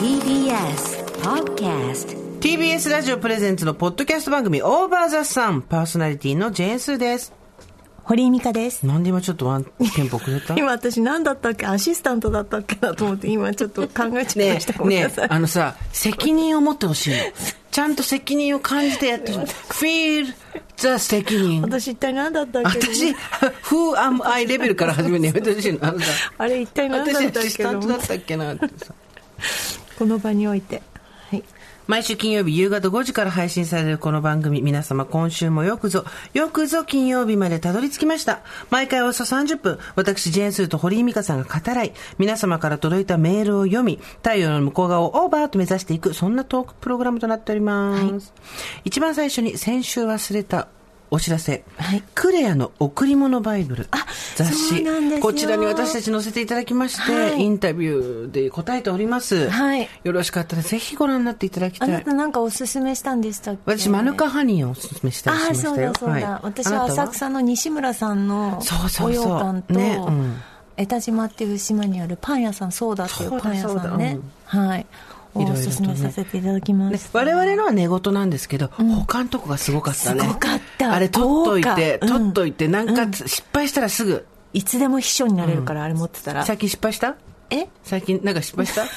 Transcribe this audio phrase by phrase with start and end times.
[0.00, 7.39] TBS Podcast TBS ラジオプレゼンツのポッドキャスト番組オーバーザさんパーソナリティのジェーンスーです。
[8.10, 8.84] 堀井美香です。
[8.84, 9.64] なんで今ちょっとワン
[9.94, 10.56] テンポくれた？
[10.56, 11.66] 今私何だったっけ？
[11.66, 14.84] アシスタントだったっけなと思って今ちょっと考えちゃいねました。
[14.84, 17.16] ねえ、あのさ、責任を持ってほしいの。
[17.70, 19.54] ちゃんと責任を感じてやってほしい。
[20.24, 20.34] feel
[20.76, 21.62] the 責任。
[21.62, 22.80] 私一体何だったっけ？
[22.80, 23.10] 私、
[23.62, 25.78] who am I レベルから始めるのやめてほしいの。
[25.86, 26.06] あのさ、
[26.36, 27.46] あれ一体何だ私ったっけ？
[27.46, 28.92] アシスタントだったっけなってさ。
[29.96, 30.82] この場において。
[31.90, 32.00] はい。
[32.00, 38.40] 毎週金曜日夕方5時から配信されるこの番組、皆様今週もよくぞ、よくぞ金曜日までたどり着きました。
[38.70, 48.32] 毎回およそ30分、私、ジェーンスーと堀井美香さんが語らい、皆様から届いたメールを読み、太陽の向こう側をオーバーと目指していく、そんなトークプログラムとなっております。
[48.84, 50.68] 一番最初に先週忘れた
[51.12, 52.02] お知らせ、はい。
[52.14, 53.88] クレアの贈り物バイブル。
[53.90, 54.06] あ
[54.36, 54.84] 雑誌。
[55.20, 57.40] こちらに私たち載せていただきまして、はい。
[57.40, 59.88] インタビューで答えております、はい。
[60.04, 63.60] よろしかったらぜひご覧になっていただきたあないたなんかおすすめしたんでしたっけ？
[63.66, 65.74] 私、マヌカハニーをおすすめしたりしああ、ましたよ。
[65.74, 66.30] そうだそうだ。
[66.30, 66.40] はい。
[66.42, 69.08] 私は浅草の西村さんのそうそうそう。
[69.08, 70.36] お洋館と、ねうん。
[70.76, 74.18] 江田島っていう島にあるパン屋さん、そうだっていうパン屋さんね。
[74.44, 74.86] はい。
[75.36, 77.10] いろいろとねおすすめさせていただきまねす。
[77.12, 80.22] 我々のは寝言なんですけど、他のとこがすごかったね。
[80.22, 80.92] すごかった。
[80.92, 83.12] あれ、取っといて、取っといて、なんかうん。
[83.12, 84.26] 失敗したらすぐ。
[84.52, 86.44] いつでも秘書になれるから、あれ持ってたら。
[86.44, 87.14] 最近失敗した？
[87.50, 87.68] え？
[87.84, 88.84] 最近なんか失敗した？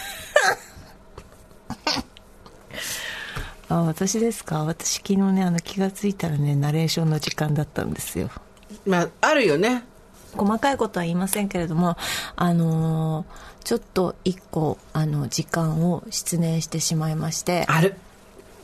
[3.70, 4.64] あ私ですか？
[4.66, 8.30] 私昨日ねあの気がついたらねナレーションの時間だったんですよ。
[8.86, 9.84] まあ、あるよね。
[10.36, 11.98] 細かいことは言いませんけれども
[12.36, 17.96] あのーちょっと一個あの時間を失念してしまいましてある。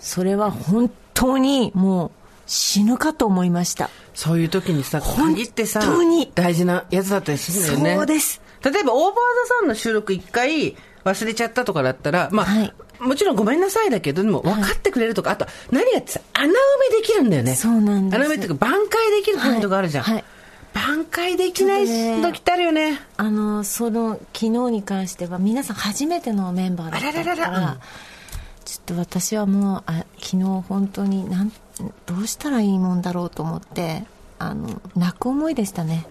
[0.02, 2.12] それは本当にもう
[2.48, 7.96] 死ぬかと思いましたそういう時にさ、本限ってさ当に、大事なやつだったりするよね。
[7.96, 8.42] そうです。
[8.64, 9.14] 例えば、オーバー
[9.48, 10.76] ザさんの収録一回
[11.06, 16.50] 忘れちゃったとかだったら、まあ、はいもちろんごめんなさいだけど、でも分かってくれるとか、あと、何やってさ、穴埋
[16.92, 17.56] めできるんだよね。
[17.56, 20.04] そうなんです穴埋めっていうか、挽回できるポイントがあるじゃん。
[20.04, 20.24] はいはい
[20.74, 23.00] 挽回できない時ってあるよね。
[23.18, 27.78] あのその昨日に関しては皆さん初めてのメンバーだったから
[28.66, 31.52] ちょっと私はもうあ昨日本当になん
[32.06, 34.04] どうしたらいいもんだろうと思って
[34.38, 36.06] あの泣く思いでしたね。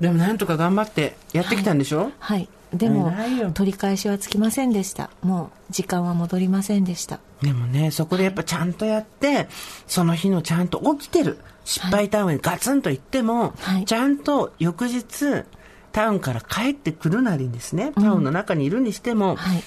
[0.00, 2.48] でもなんとか頑張ってやってきたんでしょ、はい。
[2.72, 3.50] でも偉いよ。
[3.50, 5.10] 取り返しはつきませんでした。
[5.22, 7.18] もう時間は戻りませんでした。
[7.42, 9.48] でもね、そこでやっぱちゃんとやって、
[9.86, 11.38] その日のちゃんと起きてる。
[11.70, 13.84] 失敗タウンにガツンと行っても、はい。
[13.84, 15.44] ちゃんと翌日、
[15.92, 19.62] タウンから帰ってくるなりですね、タウンの中にいるにしても、はい。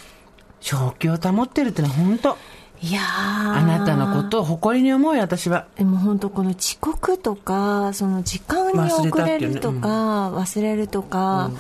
[0.60, 2.38] 正気を保ってるってのは本当
[2.82, 3.04] いやー。
[3.04, 5.68] あなたのことを誇りに思うよ、私は。
[5.78, 11.52] でも本当この遅刻とかその時間に遅れるとか忘れるとか、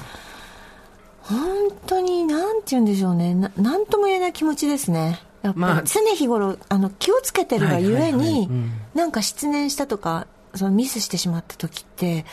[1.22, 1.40] 本
[1.88, 3.34] 当になんて言うんでしょうね。
[3.34, 5.22] ななんとも言えない気持ちですね。
[5.42, 8.72] やっぱ常日頃あの気をつけてるがゆえにうん。
[8.94, 12.25] なんか失念したとかそのミスしてしまった時って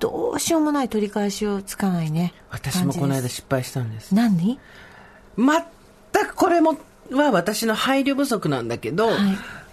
[0.00, 2.34] どうしようもない取り返しをつかないね。
[2.50, 4.14] 私もこの間失敗したんです。
[4.14, 4.58] 何？
[5.36, 6.76] 全くこれも
[7.12, 9.16] は私の配慮不足なんだけど、は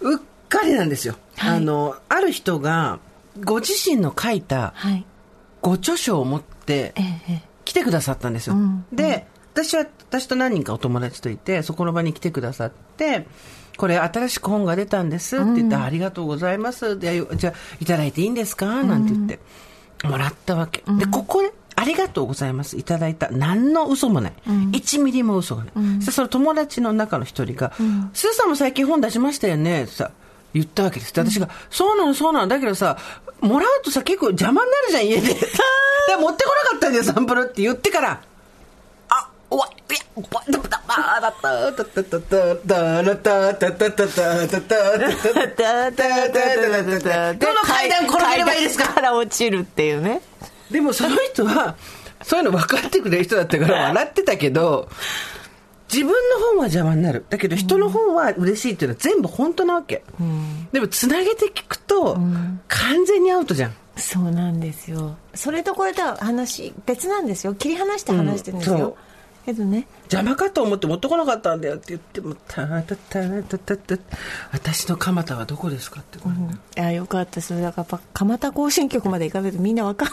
[0.00, 0.18] うっ
[0.48, 1.16] かりなんですよ。
[1.36, 1.56] はい。
[1.58, 2.98] あの、ある人が、
[3.44, 5.04] ご自身の書いたはい。
[5.60, 6.94] ご著書を持って
[7.64, 8.54] 来てくださったんですよ。
[8.54, 8.86] うん。
[8.92, 13.26] で、私は、私と何人かお友達といて、そこの場に来てくださって、
[13.76, 16.98] これ新しく本が出たんですって言って、ありがとうございます。
[16.98, 18.82] でじゃあ、いただいていいんですか？
[18.84, 19.38] なんて言って、
[20.06, 20.82] もらったわけ。
[20.98, 22.78] で、ここで、ありがとうございます。
[22.78, 23.28] いただいた。
[23.30, 24.32] 何の嘘もない。
[24.46, 25.72] 1ミリも嘘がない。
[26.00, 27.72] そしてその友達の中の一人が、
[28.14, 29.86] スーさんも最近本出しましたよね？
[29.86, 30.10] さ、
[30.54, 31.12] 言ったわけです。
[31.12, 32.48] で私が、そうなの、そうなの。
[32.48, 32.96] だけどさ、
[33.40, 35.28] もらうとさ、結構邪魔になるじゃん、家で。
[35.28, 35.36] で、
[36.18, 38.22] 持ってこなかったんだよ、サンプルって言ってから。
[47.34, 48.88] どの階段転げればいいですか？
[48.94, 50.20] から落ちるっていうね
[50.70, 51.76] でもその人は、
[52.22, 54.88] そういうの分かってくれる人だったから 笑ってたけど、
[55.92, 57.24] 自分の本は邪魔になる。
[57.30, 60.02] だけど人の本は嬉しいっていうのは全部本当なわけ。
[60.72, 62.18] でもつなげて聞くと、
[62.68, 63.74] 完全にアウトじゃん。
[63.96, 65.16] そうなんですよ。
[65.34, 67.54] それとこれとは話別なんですよ。
[67.54, 68.80] 切り離して話してるんですよ、う。
[68.90, 68.94] ん
[69.46, 69.86] けどね。
[70.10, 73.96] 邪魔かと思って持ってこなかったんだよって言っても、たたたたたた
[74.52, 76.22] 私の蒲田はどこですかって、い
[76.74, 77.54] やよかったです。
[77.60, 80.08] だからやっぱ蒲田行進曲まで行かないとみんなわかん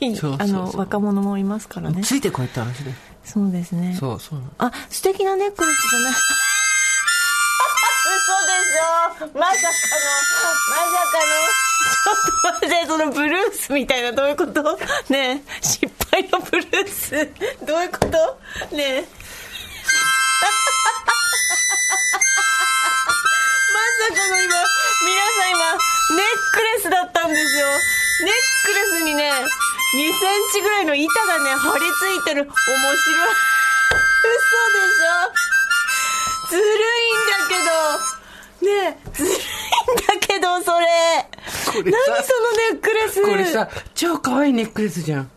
[0.00, 0.60] ないそうそうそう。
[0.60, 2.02] あの若者もいますからね。
[2.02, 2.92] ついてこいって話で。
[3.24, 3.96] そうですね。
[3.98, 4.38] そうそう。
[4.58, 6.12] あ素敵なネックレスじゃない。
[8.06, 8.32] 嘘
[9.26, 9.38] でしょ。
[9.38, 14.78] まさかのまさかのちょっと待って、そのブルースみたいな、どういうこと？
[15.10, 17.10] ね失敗のブルース、
[17.64, 18.08] どういうこと？
[18.76, 19.04] ね
[23.72, 24.54] まさかの今、
[25.04, 27.66] 皆さん今、ネックレスだったんですよ。
[28.22, 28.34] ネッ
[28.64, 29.30] クレスにね、
[29.94, 32.44] 2センチぐらいの板がね、張り付いてる。
[32.44, 32.56] 面白い。
[34.22, 34.40] 嘘
[34.72, 36.50] でしょ？
[36.50, 36.68] ずるいん
[37.26, 37.54] だけ
[38.10, 38.15] ど。
[38.62, 39.40] ねずるいんだ
[40.20, 40.86] けど、それ。
[41.66, 43.22] これ何さそのネックレス。
[43.22, 45.30] これさ、超可愛いネックレスじゃん。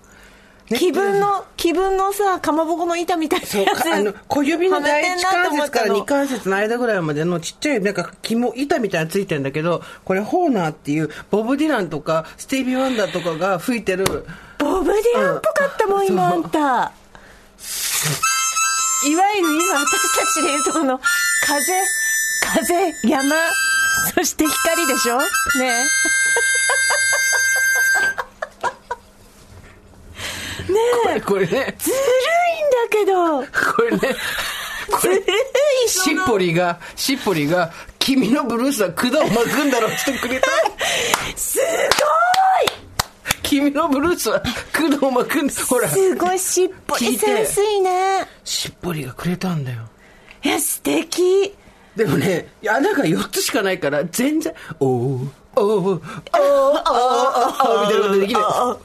[0.69, 3.83] 気分の、気分のさ、かまぼこの板みたいなやつ。
[3.83, 14.27] かあの小指の第一関節から二関節の間ぐらいまでのちっちゃいなんか紐板みたいなのついてるんだけどこれホーナーっていうボブ・ディランとかスティービー・ワンダーとかが吹いてる
[14.59, 16.59] ボブ・ディランっぽかったもん、今あんた。
[19.07, 20.99] いわゆる今私たちでいうとこの
[21.45, 21.73] 風、
[22.41, 23.35] 風、山、
[24.15, 25.19] そして光でしょ？
[25.19, 25.25] ね
[30.69, 30.71] え。
[30.71, 30.79] ね
[31.15, 31.21] え。
[31.21, 31.75] これね。
[31.79, 33.43] ずるいんだけど。
[33.75, 34.15] これね。
[34.91, 35.33] これずる
[35.85, 35.89] い。
[35.89, 40.49] しっぽりがしっぽりが君のブルースは管を巻くんだろうってくれた？
[41.35, 41.65] すご
[43.41, 45.53] 君のブルースは管を巻くんだ。
[45.65, 45.87] ほら。
[45.87, 47.17] いすごいしっぽり。
[47.17, 48.27] センスいいね。
[48.43, 49.79] しっぽりがくれたんだよ。
[50.43, 51.55] いや、素敵。
[51.99, 54.89] でもね穴が4つしかないから全然おお
[55.57, 58.79] おおおおおおみたいなことできないはい。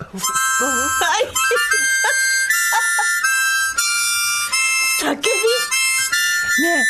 [5.00, 5.22] 叫び
[6.62, 6.82] ねえ、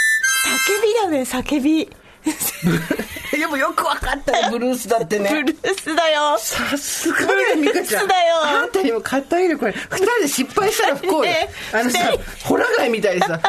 [0.49, 1.91] 叫びだね、叫び。
[3.33, 4.51] でもよくわかったよ。
[4.51, 6.39] ブルースだってブねルースだよ。
[6.39, 8.07] さすがだよ美香ちゃん。
[8.07, 8.43] ブルースだよ。
[8.43, 9.73] あんたにも買ってあげるこれ。
[9.73, 11.23] 二人で失敗したら不幸よ。
[11.23, 11.51] ね。
[11.73, 11.99] あのさ
[12.45, 13.41] ホラ貝みたいにさ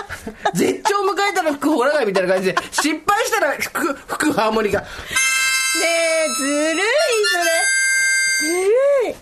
[0.53, 4.79] 絶頂を迎えたら吹くホラ貝みたいな感じで失敗したら吹く吹くハーモニカ。
[4.79, 4.85] ね
[6.25, 7.45] え、ずるい、それ。
[8.39, 8.47] ず
[9.03, 9.15] るい。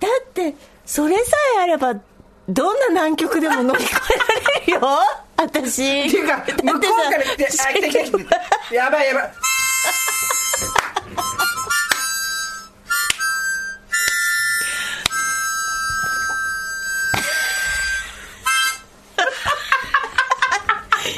[0.00, 0.54] だって、
[0.84, 1.94] それさえあれば、
[2.48, 4.98] どんな難局でも乗り越えられるよ。
[5.42, 6.06] 私。
[6.06, 9.32] っていうか向こうから来てあ来た来た来たやばいやばい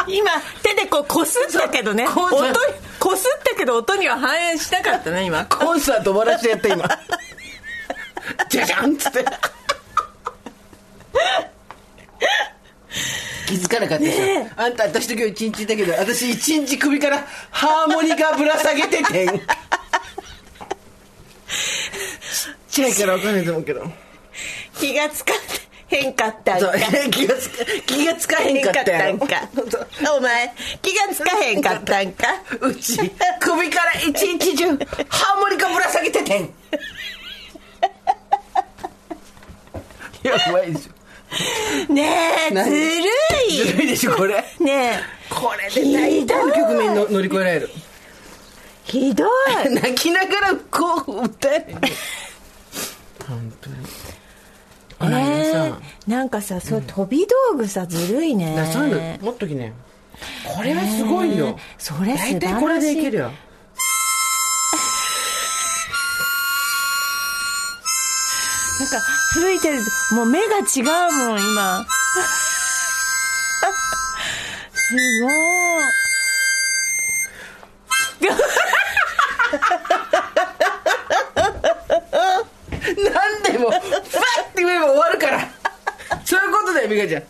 [0.07, 0.31] 今、
[0.63, 2.07] 手でこう、こすったけどね。
[2.07, 2.17] 音、
[3.01, 5.45] こすったけど音には反映したかったね、今。
[5.47, 6.89] コンサート終わらせてやった今
[8.49, 9.25] じゃじゃんっつって
[13.47, 19.41] 気づかなかったでしょ、ねあんた私と今日一日いたけど私一日首からハーモニカぶら下げててんちっ
[22.69, 23.85] ちゃいから分かんないと思うけど
[24.79, 25.33] 気がつか
[25.89, 26.73] へんかったんか。
[27.11, 29.27] 気がつか気がつかへんかったんか。
[30.17, 30.53] お前、
[30.83, 32.27] 気がつかへんかったんか。
[32.61, 32.99] うち
[33.41, 34.67] 首から一日中
[35.09, 36.43] ハーモニカぶら下げててん
[40.25, 40.94] やばいでしょ
[41.89, 42.09] ね
[42.47, 42.77] え、ず何る
[43.49, 43.53] い。
[43.53, 44.35] ずるいでしょこれ。
[44.61, 47.71] ねえ、これで大体の局面の乗り越えられる
[48.85, 49.29] ひどい。
[49.75, 51.67] 泣きながらこう歌える。
[53.27, 53.77] 本当に。
[55.03, 55.53] え。
[55.53, 58.55] さ、ー、なんかさ、そう飛び道具さ、ずるいね。
[58.55, 59.73] なそういうの持っときね
[60.45, 63.33] これはすごいよ、えーそれ大体これでいけるよ。
[68.81, 68.99] なんか、
[69.35, 69.79] 吹いてる
[70.09, 70.85] と、もう目が違う
[71.29, 71.87] もん、今。
[74.73, 75.33] すごい。
[82.97, 83.83] 何でもファッ
[84.55, 85.49] て言えば終わるから
[86.25, 87.23] そういうことだよ美香ちゃん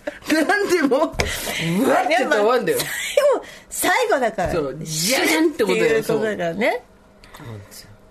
[0.47, 1.25] 何でもうわって
[1.69, 2.89] 言ったら終わるんだよ最
[3.35, 4.53] 後、最後だから。
[4.53, 6.83] そうジャンってことだよっていうだからね。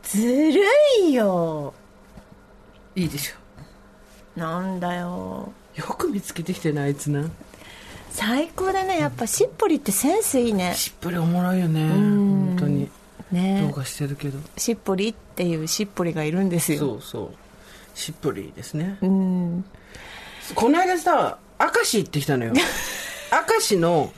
[0.04, 0.62] ずる
[1.02, 1.74] いよ。
[2.96, 3.43] いいでしょ
[4.36, 5.52] なんだよ。
[5.76, 7.30] よく見つけてきてなあいつな
[8.12, 9.00] 最高だね。
[9.00, 10.74] やっぱしっぽりってセンスいいね。
[10.76, 12.90] しっぽりおもろいよね本当に
[13.32, 16.80] どねうかしてるけどしっぽりっていうしっぽりがいるんですよ。
[16.80, 19.66] そうそうしっぽりですねうん。
[20.56, 22.54] この間さ明石行ってきたのよ
[23.50, 24.12] 明石の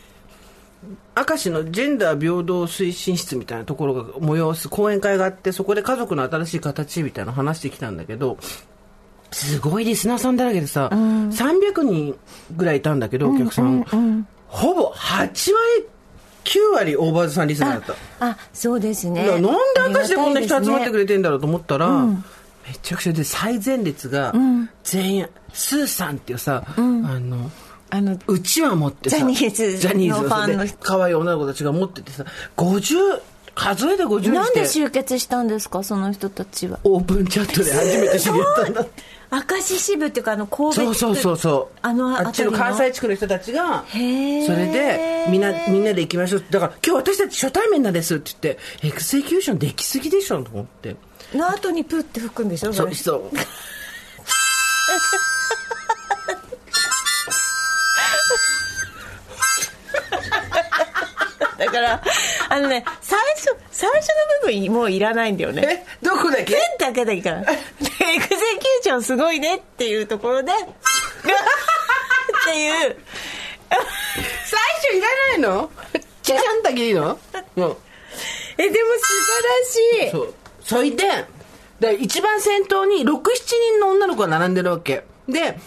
[1.15, 8.38] 明石のジェンダー平等推進室みたいなところが催す講演会があってそこで家族の新しい形みたいなの話してきたんだけど
[9.36, 12.18] すごいリスナーさんだらけでさ、300人
[12.56, 13.84] ぐらいいたんだけどお客さん,、
[14.48, 15.51] ほぼ8割
[16.46, 18.25] 9割オーバーズさんリスナーだった。
[18.25, 19.27] あ、そうですね。
[19.27, 22.15] なんで明石でこんな人集まってくれれてんだろうと思ったら、め
[22.82, 24.34] ちゃくちゃで最前列が
[24.86, 27.51] 全員、スーさんっていうさ、あの
[27.89, 32.25] あの、うちわ持ってさジャニーズのファンので可愛い女の子たちが持っててさ
[32.56, 33.22] 50
[33.55, 34.31] 数えで50にして。
[34.35, 35.81] なんで集結したんですか？
[35.83, 39.03] その人たちはオープンチャットで初めて知り合ったんだって。
[39.51, 41.77] 明石支部っていうかあの神戸そうそうそうそう。
[41.81, 46.43] あのあっちの関西地区の人たちが、それで、みんな、みんなで行きましょう。
[46.50, 50.95] だから、今日私たち初対面なんですって言って、エクセキューションできすぎでしょと思って。
[51.33, 52.71] の後にプーって吹くんでしょ？
[52.71, 53.24] そう、れそう。
[61.57, 62.01] だから
[62.55, 64.07] あのね最初最初
[64.43, 65.85] の部分もういらないんだよね。
[66.01, 66.53] え、どこだっけ？
[66.53, 68.38] ペンだけでいいからでエクセキュー
[68.83, 70.53] ションすごいねっていうところで。
[70.53, 70.63] って
[72.57, 72.95] いう。
[73.69, 74.59] 最
[74.89, 75.69] 初いらないの？
[76.24, 77.19] チャチャンだけいいの？
[77.57, 77.77] もう。
[78.57, 79.03] えでも素
[80.00, 80.12] 晴らしい。
[80.12, 80.33] そう。
[80.62, 81.03] そいで、
[81.81, 85.03] で一番先頭に6、7人の女の子が並んでるわけ。
[85.27, 85.59] で、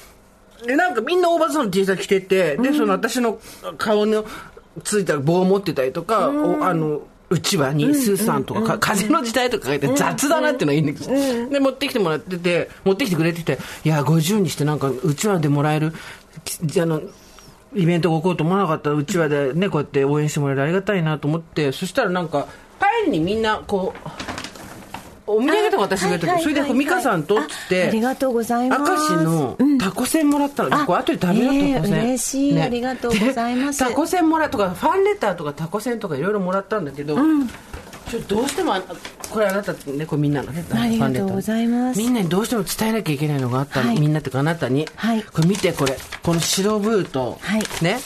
[0.65, 3.39] でなんかみんな大バズの T シャツ着てて、で、その私の
[3.77, 4.25] 顔の
[4.83, 15.93] ついた棒を持ってたりとか、おあの、うちわにスーさんとか、か風の時代とか書いて雑だなっていうのがいいんだけど、で、持ってきてもらってて、持ってきてくれてて、いや、50にしてなんかうちわでもらえる、
[16.45, 17.03] きあの、
[17.75, 22.49] イベントが起こると思わなかったらうちわでね、こうやって応援してもらえるありがたいなと思って、そしたらなんか、
[22.81, 24.38] 帰りにみんなこう、
[25.29, 28.83] お土産とか渡してくれたけど、それで美香さんとっつって、あありがとうございます。
[28.83, 30.75] 明石のタコせんもらったの。
[30.75, 32.05] あこれ後で食べよう、ええタコせん。
[32.05, 32.63] 嬉しい。
[32.63, 33.79] ありがとうございます。
[33.79, 37.17] でタコせんもらうとか、ファンレターとかタコせんとかいろいろもらったんだけど、
[38.09, 38.83] ちょっとどうしてもあ、
[39.31, 41.99] これあなたね、これみんなのね、ありがとうございます。
[41.99, 43.89] みんなにどうしても伝えなきゃいけないのがあったの。
[43.89, 44.01] はい。
[44.01, 44.89] みんなっていうかあなたに。
[44.97, 45.23] はい。
[45.23, 45.97] これ見て、これ。
[46.23, 47.63] この白ブーと、はい。
[47.83, 47.99] ね、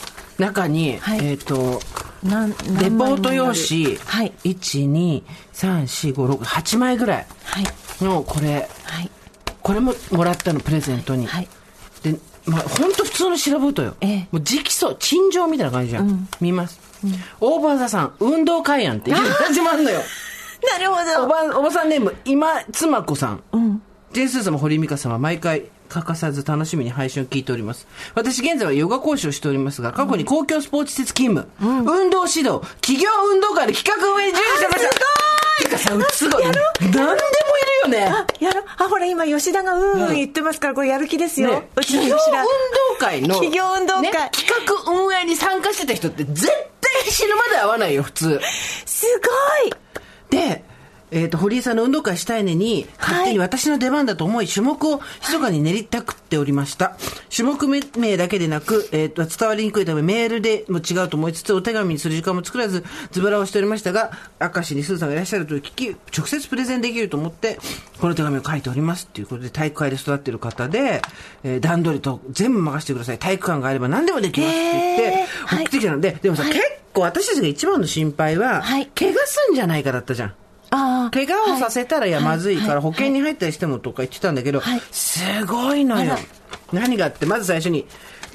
[0.43, 1.81] 中に、はいえっ、と、
[2.23, 2.55] なんレ
[2.89, 5.23] ポート用紙、はい1、2、
[5.53, 9.09] 3、4、5、6、8枚ぐらいはいのこれ、はい
[9.61, 11.25] これももらったの、プレゼントに。
[11.25, 11.47] はい
[12.03, 13.95] で、まあ、本当普通の白ブートよ。
[14.01, 16.27] ええもう直訴、陳情みたいな感じじゃん。
[16.41, 16.79] 見ます。
[17.39, 20.01] オーバーザさん、運動会案って始まるのよ。
[20.71, 23.43] なるほどおば、おばさんネーム、今妻子さん。
[23.53, 23.81] うん
[24.13, 27.87] ジェンスー様、堀井美香様、毎回欠かさず楽しみに配信を聞いております。
[28.15, 35.23] 私、現在はヨガ講師をしておりますが、過去に公共スポーツ施設勤務、運動指導、企業運動会で企画運営に従事してました。
[35.63, 36.43] てかさ、うすごい。
[36.43, 36.59] 何で
[36.99, 37.17] もいる
[37.83, 38.05] よね。
[38.07, 42.49] あやろあほら今吉田がうんうん言ってますからこれやる気ですよ、ね、うちの企業運吉田動
[42.99, 44.01] 会の企業運動会。
[44.03, 48.41] ね企画運営に参加してた人って絶対死ぬまで会わないよ普通。
[48.85, 49.05] す
[49.61, 49.73] ごい。
[50.29, 50.63] で
[51.13, 56.97] えー、と堀井さんの運動会したいねに勝手に私の出番だと思い種目を密かに練りたくっておりました、
[57.35, 57.67] 種目
[57.97, 67.57] 名だけでなく、えー、と伝わりにくいためメールでも違うと思いつつお手紙にする時間も作らずズボラをしておりましたが明石にスーさんがいらっしゃると聞き直接プレゼンできると思って
[67.99, 71.01] この手紙を書いておりますっていうことで体育会で育っている方で、
[71.43, 73.17] えー段取りと全部任せてください。
[73.17, 76.51] 体育館があれば何でもできますって言って送ってきたので、でもさ、はい。
[76.51, 78.87] 結構私たちが一番の心配は、はい。
[78.87, 80.29] 怪我すんじゃないかだったじゃん。
[80.29, 80.33] あ
[81.11, 82.25] 怪我をさせたらいやはい。
[82.25, 82.81] まずいからはい。
[82.81, 84.81] 保険に入ったりしてもとか言ってたんだけど、はい。
[84.91, 86.15] すごいのよ。
[86.71, 87.85] 何があってまず最初に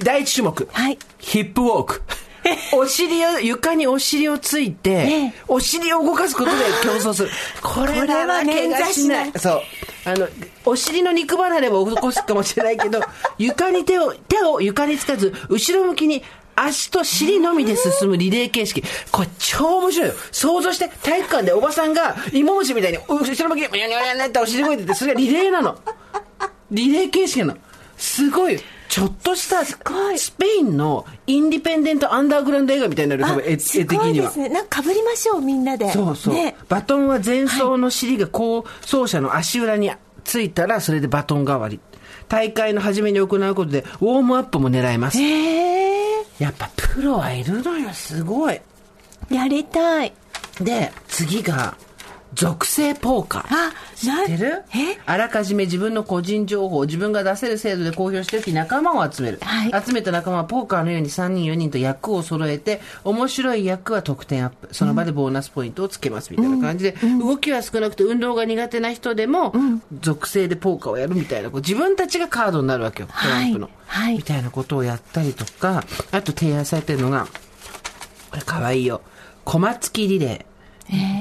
[0.02, 0.98] 第一種目、はい。
[1.18, 2.02] ヒップウォーク。
[2.72, 5.34] お尻を床にお尻をついて、ええ。
[5.48, 7.30] お尻を動かすことで競争する。
[7.62, 9.32] これはなら怪我しない。
[9.36, 9.62] そう。
[10.04, 10.26] あの
[10.64, 13.00] お尻の肉離れを起こすかもしれないけど
[13.36, 16.22] 床に手を手を床につかず後ろ向きに
[16.66, 18.82] 足と尻のみで進むリレー形式。
[19.10, 20.14] これ超面白いよ。
[20.32, 25.78] 想像して体育館でおばさんが芋虫みたいに後ろ向きにニャニャニャニャってお尻動いてて、それがリレーなの。
[26.70, 27.56] リレー形式なの。
[27.96, 28.60] すごいよ。
[28.88, 34.38] ちょっとしたごいスペインのインディペンデントアンダーグラウンド映画みたいになるよ、多分絵的にはごいです。
[34.38, 39.90] ねなんか被りましょうみんなでそうそう、ねバトンは前走の尻が後走者の足裏に
[40.24, 41.80] ついたらそれでバトン代わり
[42.28, 46.07] 大会の初めに行うことでウォームアップも狙いますへえ
[46.38, 48.60] やっぱプロはいるのよすごい。
[49.30, 50.12] やりたい。
[50.60, 51.76] で次が
[52.34, 53.46] 属性ポーカー。
[53.50, 54.62] あ知ってる？
[54.74, 54.98] え？
[55.06, 59.84] あらかじめ自分の個人情報を自分が出せる制度で公表しておき仲間を集める、はい。
[59.84, 64.68] 集めた仲間はポーカーのように3人4人と役を揃えて面白い役は得点アップ。
[64.72, 69.52] その場でボーナスポイントをつけますみたいな感じで、動きは少なくて運動が苦手な人でも、
[70.00, 73.72] 属性でポーカーをやるみたいなこう自分たちがカードになるわけよトランプの、はい。
[74.04, 75.82] はいみたいなことをやったりとか
[76.12, 77.26] あと提案されてるのが
[78.30, 79.00] これかわいいよ。
[79.46, 80.44] コマ付きリレー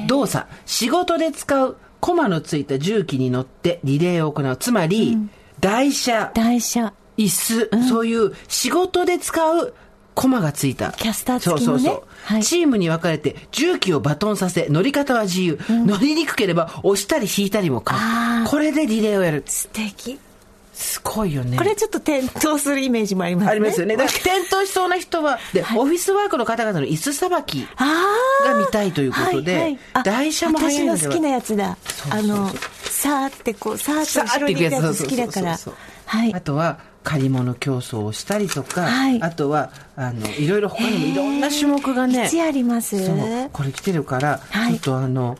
[0.07, 0.47] 動作。
[0.65, 4.57] 仕事で使うコマのついた重機に乗ってリレーを行う。
[4.57, 5.17] つまり、
[5.59, 6.31] 台車。
[6.33, 6.93] 台車。
[7.17, 9.73] 椅子、そういう仕事で使う
[10.13, 10.91] コマがついた。
[10.93, 11.79] キャスター付きのね。
[11.79, 12.03] そうそうそう。
[12.23, 12.43] はい。
[12.43, 15.59] チームに分かれて重機をバトンさせ、乗り方は自由。
[15.69, 17.95] 乗りにくければ押したり引いたりも可。
[18.47, 19.43] これでリレーをやる。
[19.45, 20.19] 素敵
[20.77, 21.57] すごいよね。
[21.57, 23.51] これちょっと転倒するイメージもありますね。
[23.51, 23.95] ありますよね。
[23.97, 27.67] 転倒しそうな人はで、オフィスワークの方々の椅子さばき
[28.45, 29.79] が見たいということではいはい。
[29.93, 31.77] あ台車も私の好きなやつだ。
[31.83, 32.35] そうそうそう。
[32.35, 32.49] あの
[32.83, 35.57] さーってこうさーさっと後ろに行くやつ好きだから。
[36.05, 36.33] はい。
[36.35, 39.21] あとは借り物競争をしたりとか、はい。
[39.21, 42.27] あとはあのいろいろ他にもいろんな種目がね。
[42.27, 42.97] いつあります。
[43.51, 44.73] これ来てるから、はい。
[44.73, 45.37] ちょっとあの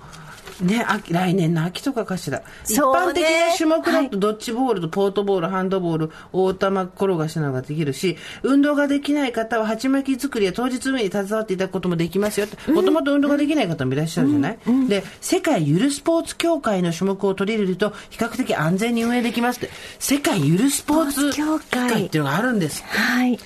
[0.62, 2.46] ね、秋来年の秋とかかしら、ね。
[2.68, 4.04] 般的な種目はい。
[4.06, 12.48] だとドッジボールとポートボール、ハンドボール、大玉転がしなどができるし、運動ができない方は鉢巻き作りや当日運営に携わっていただくこともできますよ。
[12.68, 19.70] もともと運動ができない方もいらっしゃるじゃない、で、世界ゆるスポーツ協会の種目を取り入れると、比較的安全に運営できますって。
[20.00, 21.90] 世界ゆるスポーツ協会。
[21.90, 22.84] 会っていうのがあるんです。
[22.84, 23.40] はい。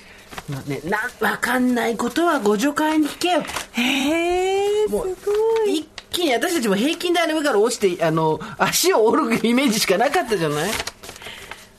[0.48, 3.42] まあね、な、わかんないことはご助会に聞けよ。
[3.72, 5.06] へえすご
[5.66, 5.78] い。
[5.78, 10.70] 一気に私たちも平均台の上から落ちて、あの、足を折るイメージしかなかったじゃない？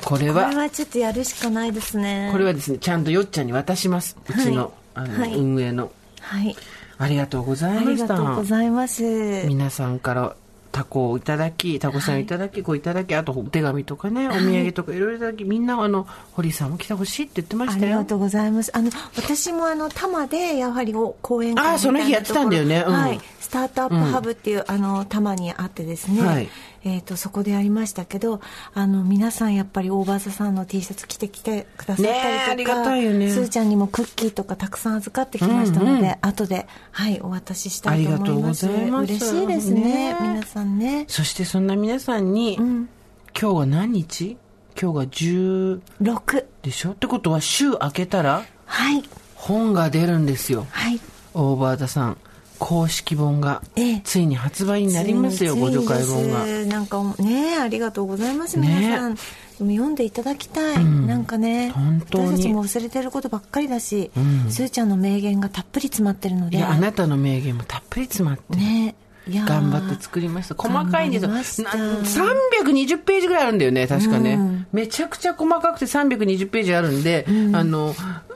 [0.03, 4.17] これは、これはちょっとやるしかないですねこれはですね、ちゃんとよっちゃんに渡します。
[4.29, 5.91] うちの、あの、はい運営の。
[6.19, 6.55] はい
[6.97, 8.07] ありがとうございありました。
[8.07, 9.03] がとうございます
[9.47, 10.35] 皆さんから
[10.71, 17.93] タコをいただき、タコさんをいただき、こういただき、あとお手紙とかね、お土産とかいろいろいただき、みんなあの、堀さんも来てほしいって言ってましたよ。
[17.93, 18.71] ありがとうございます。
[18.75, 23.19] あの、私もあの、多摩で、やはりお講演会みたいなあその日やってたんだよねうんはい。
[23.43, 26.21] スタートアップハブっていう、あの、多摩にあってですね。
[26.21, 26.49] はい
[26.85, 28.41] えっ、と、そこでやりましたけど、
[28.73, 38.65] あの、皆さんやっぱりオーバーザさんの T シャツ着てきてくださったりとか、ねえありがたいよねすーちゃんにもクッキーとかたくさん預かってきましたので、うんうん後で、はい、お渡ししたいと思います。
[38.65, 39.81] ありがとうございます嬉しいですね。
[40.13, 41.05] ね皆さんね。
[41.07, 42.87] そしてそんな皆さんに、今
[43.33, 44.37] 日は何日？
[44.81, 46.45] 今日が10 6。
[46.63, 46.91] でしょ？
[46.91, 49.03] ってことは週明けたらはい。
[49.35, 50.65] 本が出るんですよ。
[50.69, 50.99] はい。
[51.33, 52.17] オーバーザさん。
[52.63, 54.01] 公式本がええ。
[54.05, 56.45] ついに発売になりますよ、ご助会本が。
[56.65, 58.69] なんかねありがとうございますね。
[58.79, 59.19] 皆さん、で
[59.65, 62.27] も読んでいただきたい、なんかね本当に。
[62.27, 64.49] 私たちも忘れてることばっかりだし、ん。
[64.49, 66.55] すーちゃんの名言がたっぷり詰まってるので。
[66.55, 68.59] いや、あなたの名言もたっぷり詰まってる。
[68.59, 68.95] ね
[69.29, 70.55] 頑張って作りました。
[70.55, 71.29] 細かいんですよ。
[71.29, 72.23] 頑張りました。
[72.23, 74.33] な320ページぐらいあるんだよね、確かね。
[74.33, 74.67] うん。
[74.73, 77.95] めちゃくちゃ細かくて320ページあるんで、あの、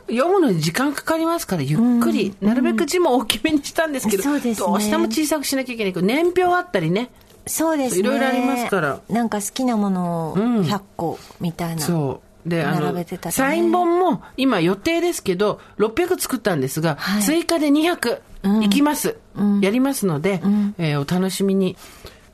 [0.10, 4.54] 読むのに時間かかりますから、ゆっくり、なるべく字も大きめにしたんですけど、そうね。
[4.56, 5.94] どうしても小さくしなきゃいけない。
[5.94, 7.10] けど、年表あったりね。
[7.46, 8.00] そうですね。
[8.02, 9.00] いろいろありますから。
[9.10, 12.50] なんか好きなものをうん100個みたいな、そう。
[12.50, 13.38] で、あの並べてた、りね。
[13.38, 17.24] サイン本も今予定ですけど、600作ったんですが、はい。
[17.24, 18.20] 追加で200
[18.62, 19.18] いきます、
[19.62, 20.42] やりますので、
[20.78, 21.76] えーお楽しみに。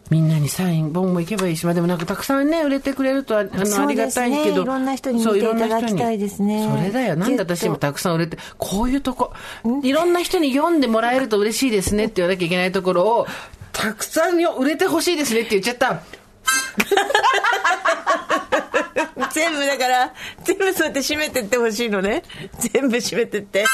[0.09, 4.63] みんなにサイン本も行けばいいし、まあでもなんかたくさんね、売れてくれるとああの、ありがたいけど。
[4.63, 6.01] いろんな人に見そうていただきろんな人に。
[6.01, 7.15] たいですねそれだよ。
[7.15, 9.33] なんで私もたくさん売れて、こういうとこ、
[9.81, 13.27] いろんな人に読んでもらえると嬉しいですねって言わなきゃいけないところを、
[13.71, 16.01] たくさんよ売れてほしいですねって言っちゃった。
[19.33, 20.13] 全部だから
[20.43, 22.23] 全部そうやって締めてってほしいのね。
[22.59, 23.65] 全部締めてって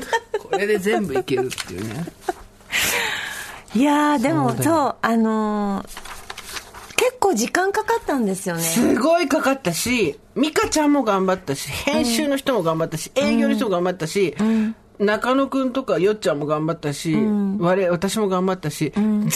[0.38, 2.06] これで全部いけるっていうね。
[3.74, 6.06] いやーでもそうあのー
[6.98, 8.62] 結構時間かかったんですよね。
[8.62, 14.34] すごいかかったし、美香ちゃんも頑張ったし、編集の人も頑張ったし、営業の人も頑張ったし、
[14.98, 17.14] 中野くんとかよっちゃんも頑張ったし、
[17.58, 19.26] 我私も頑張ったし、全員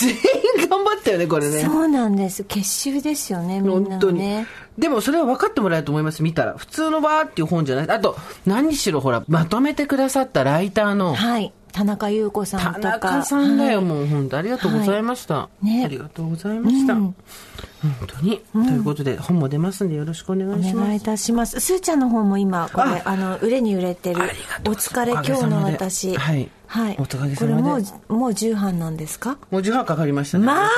[0.68, 1.62] 頑張ったよね、これね。
[1.62, 4.46] そうなんです結集ですよねみんな本当に。
[4.78, 6.54] でもそれは分かってもらえると思います、見たら。
[6.56, 7.90] 普通のバーっていう本じゃない。
[7.90, 12.88] あと、何しろほら、まとめてくださったライターの、はい田中優子さ田んとか。
[12.90, 13.86] 中さんだよ、はい。
[13.86, 15.48] もう本当ありがとうございました。
[15.62, 15.84] ね。
[15.84, 16.94] ありがとうございました。
[16.94, 17.14] うん。
[17.82, 20.76] 本当に、ということで、本も出ますんでよろしくお願いします。
[20.76, 21.00] お願いい。
[21.00, 21.60] たします。
[21.60, 24.20] すーちゃんの方も今これああの売れに売れてる。
[24.66, 26.16] おう疲れ今日の私。
[26.16, 26.48] はい。
[26.66, 26.96] はい。
[26.98, 29.38] おかげさこれもうもう10版なんですか？
[29.50, 30.44] もう10半かかりましたね。
[30.44, 30.70] まあ。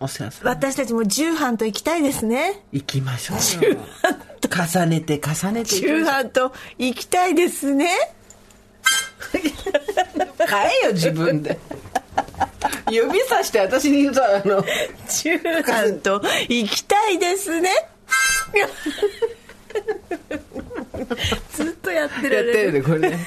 [0.00, 0.40] お世話。
[0.44, 2.62] 私たちも10版と行きたいですね。
[2.72, 3.70] 行きましょう。
[3.70, 3.76] よ。
[4.52, 6.04] 重ねて重ねていきましょ10う。
[6.04, 7.86] 版と行きたいですね
[10.46, 11.58] 買えよ、自分で。
[12.90, 14.62] 指さして私に言うと、あの、
[15.08, 17.70] 10版と行きたいですね。
[21.54, 22.48] ずっとやってられる。
[22.48, 23.18] やってるね、これね。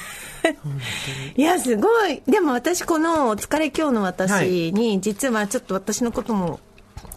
[1.36, 2.22] いやすごい。
[2.28, 6.60] でも私この「お疲れ今日の私」に実はちょっと私のことも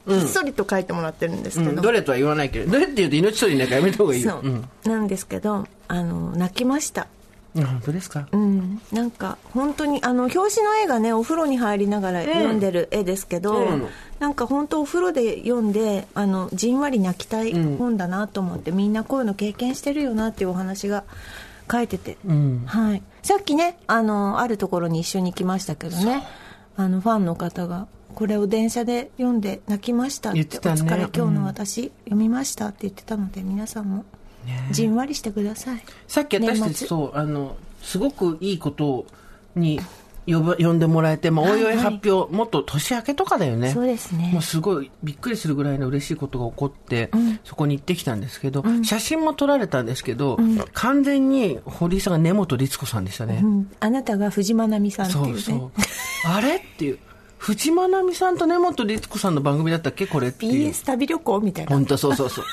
[0.08, 1.76] ひっそりと書いてもらってるんですけど、うん。
[1.76, 4.32] どれとは言わないけど、どれって言うと命取りなんかやめた方がいいよ。
[4.32, 4.70] そう、ん。
[4.86, 7.04] なんですけどあの泣きました。
[7.04, 7.08] あ
[7.56, 8.28] 本当ですか？
[8.32, 8.82] うん。
[8.92, 13.90] なんか本当にあの表紙の絵がねお風呂に入りながら読んでる絵ですけど、そうなの。
[14.20, 21.04] なんか本当お風呂で読んであのじんわり泣きたい本だなと思って、みんなこういうの経験してるよなっていうお話が
[21.72, 22.64] 書いてて、うん。
[22.66, 26.24] はい、さっきねあのあるところに一緒に来ましたけどね。
[26.78, 30.82] あのファンの方がこれを電車で読んで泣きましたって言ってたね。
[30.82, 34.06] お疲れ今日の私、読みましたって言ってたので皆さんも
[34.72, 39.06] じんわりしてください、さっき私たちそうあのすごくいいこと
[39.56, 39.80] に
[40.32, 43.72] 呼ば呼んでもらえて、まあ、おいおい発表、もっと年明けとかだよね。
[43.72, 44.30] そうですね。
[44.32, 47.10] もうすごいびっくりするぐらいの嬉しいことが起こって、
[47.44, 50.38] そこに行ってきたんですけど、写真も撮られたんですけど、
[50.74, 55.42] 完全に堀井さんが根本律子さんでしたね、うん、あなたが藤間奈美さんっていうね。
[55.42, 55.72] そうそう。
[56.26, 57.00] あれっていう。
[57.38, 60.70] 藤間奈美さんと根本律子さんの番組だったっけこれっていう。
[60.70, 61.72] BS 旅旅行みたいな。
[61.72, 62.46] 本当そうそうそう。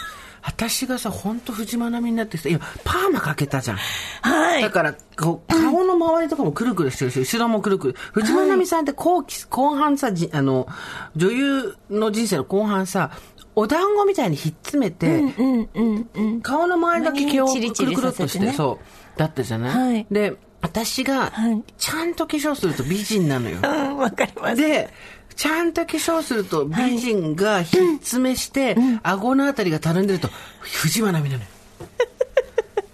[0.46, 3.76] 私がさ、本当藤間奈美になってさ、今、パーマかけたじゃん。
[4.22, 4.62] はい。
[4.62, 7.94] だから、こう、顔の周りとかもくるくるしてるし、後ろもくるくる。
[8.12, 10.68] 藤間奈美さんって後期、後半さ、じあの、
[11.16, 13.10] 女優の人生の後半さ、
[13.56, 18.52] お団子みたいにひっつめて、うんうんうん顔の周りだけ毛をくるくるっとして、ね。
[18.52, 20.06] そう、だったじゃない、はい。
[20.10, 23.58] で、私がはい、ちゃんと化粧すると美人なのよ。
[23.62, 24.56] うんわかります。
[24.56, 24.90] で、
[25.36, 30.28] ちゃんと化粧すると美人がひっつめして、顎のあたりがたるんでると、
[30.60, 31.50] 藤間奈美なのよ。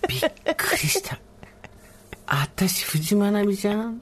[0.08, 0.20] びっ
[0.56, 1.18] くりした。
[2.26, 4.00] 私、藤間奈美じゃん。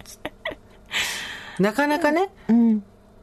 [1.59, 2.31] なかなかね、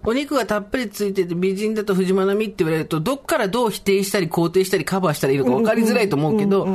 [0.03, 6.67] お肉がたっぷりついてて美人だと藤間奈美って言われると、どっからどう否定したり肯定したりカバーしたらいいのか分かりづらいと思うけど、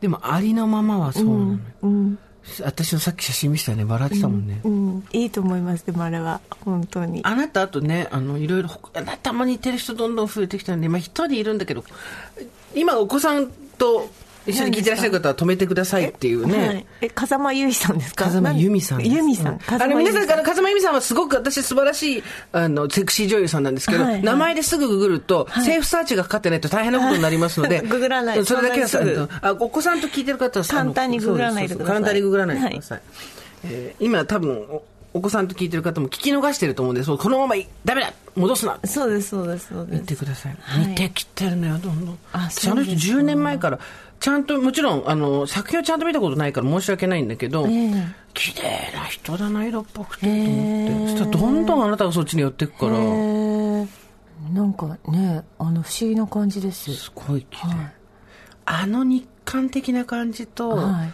[0.00, 1.52] でもありのままはそうなの
[2.12, 2.18] よ。
[2.62, 4.60] 私のさっき写真見せたらね、笑ってたもんね。
[4.64, 6.40] うんいいと思いますでもあれは。
[6.64, 7.20] 本当に。
[7.24, 8.68] あなたあとね、あの、いろいろ、
[9.22, 11.84] たも似てる人どんどん増えてきたんで、まあ一人いるんだけど、
[12.74, 14.08] 今お子さんと
[14.46, 16.68] 一緒に聞いてらっしゃる方は止めてくださいっていうね。
[16.68, 18.24] はい、え風間由美さんですか？
[18.26, 19.10] 風間由美さんです。
[19.10, 20.94] 由美さん、うあの、皆さんから風間由美さん。
[20.94, 31.94] はすごく私素晴らしい、あの、セクシー女優さんなんですけど、名前ですぐググると、セーフサーチがかかってないと大変なことになりますので、 ググらないそれだけはあお子さんと聞いてる方はあの簡単にググらないでください。
[31.94, 33.02] 簡単にググらないでください。
[33.64, 34.66] えー今多分
[35.14, 38.78] お、お子さんと聞いてる方も聞き逃してると思うんで、そうこのままいダメだ戻すな。
[38.84, 40.56] そうですそうですそう言っですてください。
[40.60, 40.86] はい。
[40.88, 42.18] 似てきてるのよ、どんどん。
[42.32, 43.78] あ私あの人そうですか10年前から、
[44.20, 48.06] ちゃんと、もちろん、あの、作品をちゃんと見たことないから申し訳ないんだけど、ええ。
[48.34, 51.08] 綺麗な人だな、色っぽくて、とへ思えって。
[51.10, 53.88] そしたらどんどんあなたがそっちに寄ってくから、へー
[54.52, 56.94] なんかねあの不思議な感じです。
[56.94, 57.74] すごい綺麗。
[58.66, 61.12] あの日韓的な感じと、はい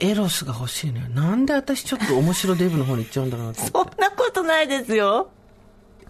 [0.00, 1.08] エロスが欲しいのよ。
[1.08, 5.30] なんで私ちょっと面白デブの方に行っちゃうんだろうなって そんなことないですよ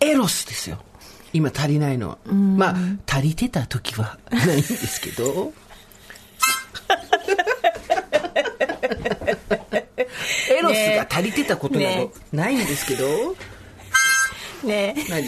[0.01, 0.79] エロスですよ。
[1.33, 2.19] 今足りないのは。
[2.33, 5.53] まあ、足りてた時はないんですけど。
[10.51, 13.37] エロスが足りてたことなどねないんですけど。
[14.65, 15.25] ね何？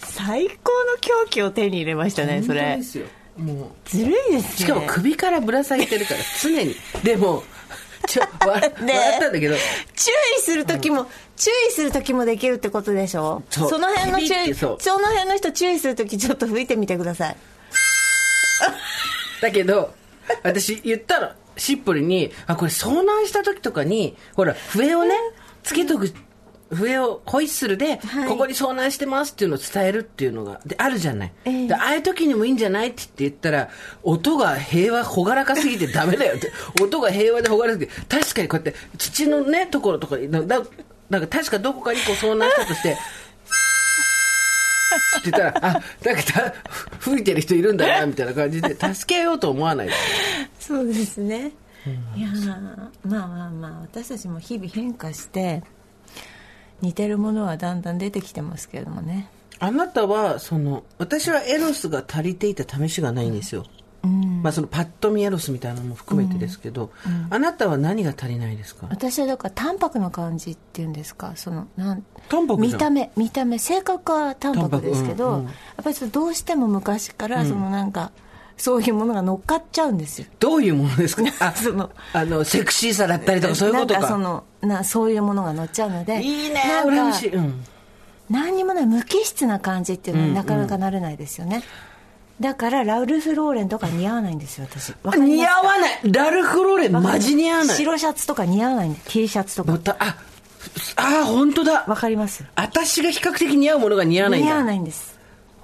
[0.00, 3.06] 最高の狂気を手に入れましたねそれですよ。
[3.38, 3.88] もう。
[3.88, 4.56] ずるいですね。
[4.58, 6.74] しかも首からぶら下げてるから、 常に。
[7.02, 7.42] でも、
[8.06, 9.60] ちょ、笑ね笑ったんだけど、注
[10.38, 13.42] 意する時も、注意する時もできるってことでしょ？
[13.50, 13.78] そう。
[13.78, 14.78] の辺の注意響いてそう。
[14.80, 17.36] その辺の人注意する時ちょっと吹いてみてください。
[19.40, 19.94] だけど、
[20.42, 25.14] 私言ったの、しっぽりに、あ、これ遭難した時とかに、ほら、笛をね、
[25.62, 26.12] つけとく、
[26.70, 31.32] 笛をホイッスルで、はいここに遭難してますっていうのを伝えるっていうのが、で、あるじゃない。
[31.44, 33.68] ええでああいう時にもいいんじゃないって言ったら、
[34.02, 36.52] 音が平和、ほがらかすぎてダメだよって。
[36.82, 40.62] 音が平和でほがらかすぎて、確かにこうやって、土のね、ところとかだ
[41.10, 42.94] なんか確かどこかにこう遭難したとして、っ
[45.22, 46.54] て言ったら、あ、なんかた
[46.98, 49.90] 吹いてる人いるんだな、みたいな感じで、助けようと思わない。
[50.58, 51.52] そうですね、
[52.14, 52.46] いやー
[53.04, 55.62] まあまあまあ私たちも日々変化して
[56.80, 59.28] 似てるものはだんだん出てきてますけれどもね。
[59.58, 63.64] あなたは、その、私はエロスが足りていた試しがないんですよ。
[64.42, 66.92] まあそのパッと見エロスみたいなのも含めてですけど、
[67.30, 68.86] あなたは何が足りないですか？
[68.88, 71.32] 私はだから淡白な感じっていうんですか？
[71.34, 72.72] そのなん淡白じゃん。
[72.74, 75.44] 見た目見た目性格は淡白ですけど、うんうん。
[75.46, 78.12] やっぱりどうしても昔からそのなんか、
[78.58, 81.22] そういうものが乗っかっちゃうんですよどういうものですか？
[81.40, 84.00] あ、そのあの、セクシーさだったりとかそういうことか。
[84.00, 87.28] なんかそのなそういうものが乗っちゃうのでいいね、なんか羨ましい。
[87.30, 87.64] うん。
[88.28, 91.62] 何にもない無機質な感じっていうのはなかなかなれないですよね、
[92.40, 97.76] だからラルフ・ローレンとか似合わないんですよ私似合わないラルフローレンマジ似合わない。
[97.76, 100.16] 白シャツとか似合わないんで T シャツとかあ、
[100.96, 101.84] あ、本当だ。
[101.88, 104.42] わかります私が比較的似合うものが似合わない。
[104.42, 105.17] 似合わないんです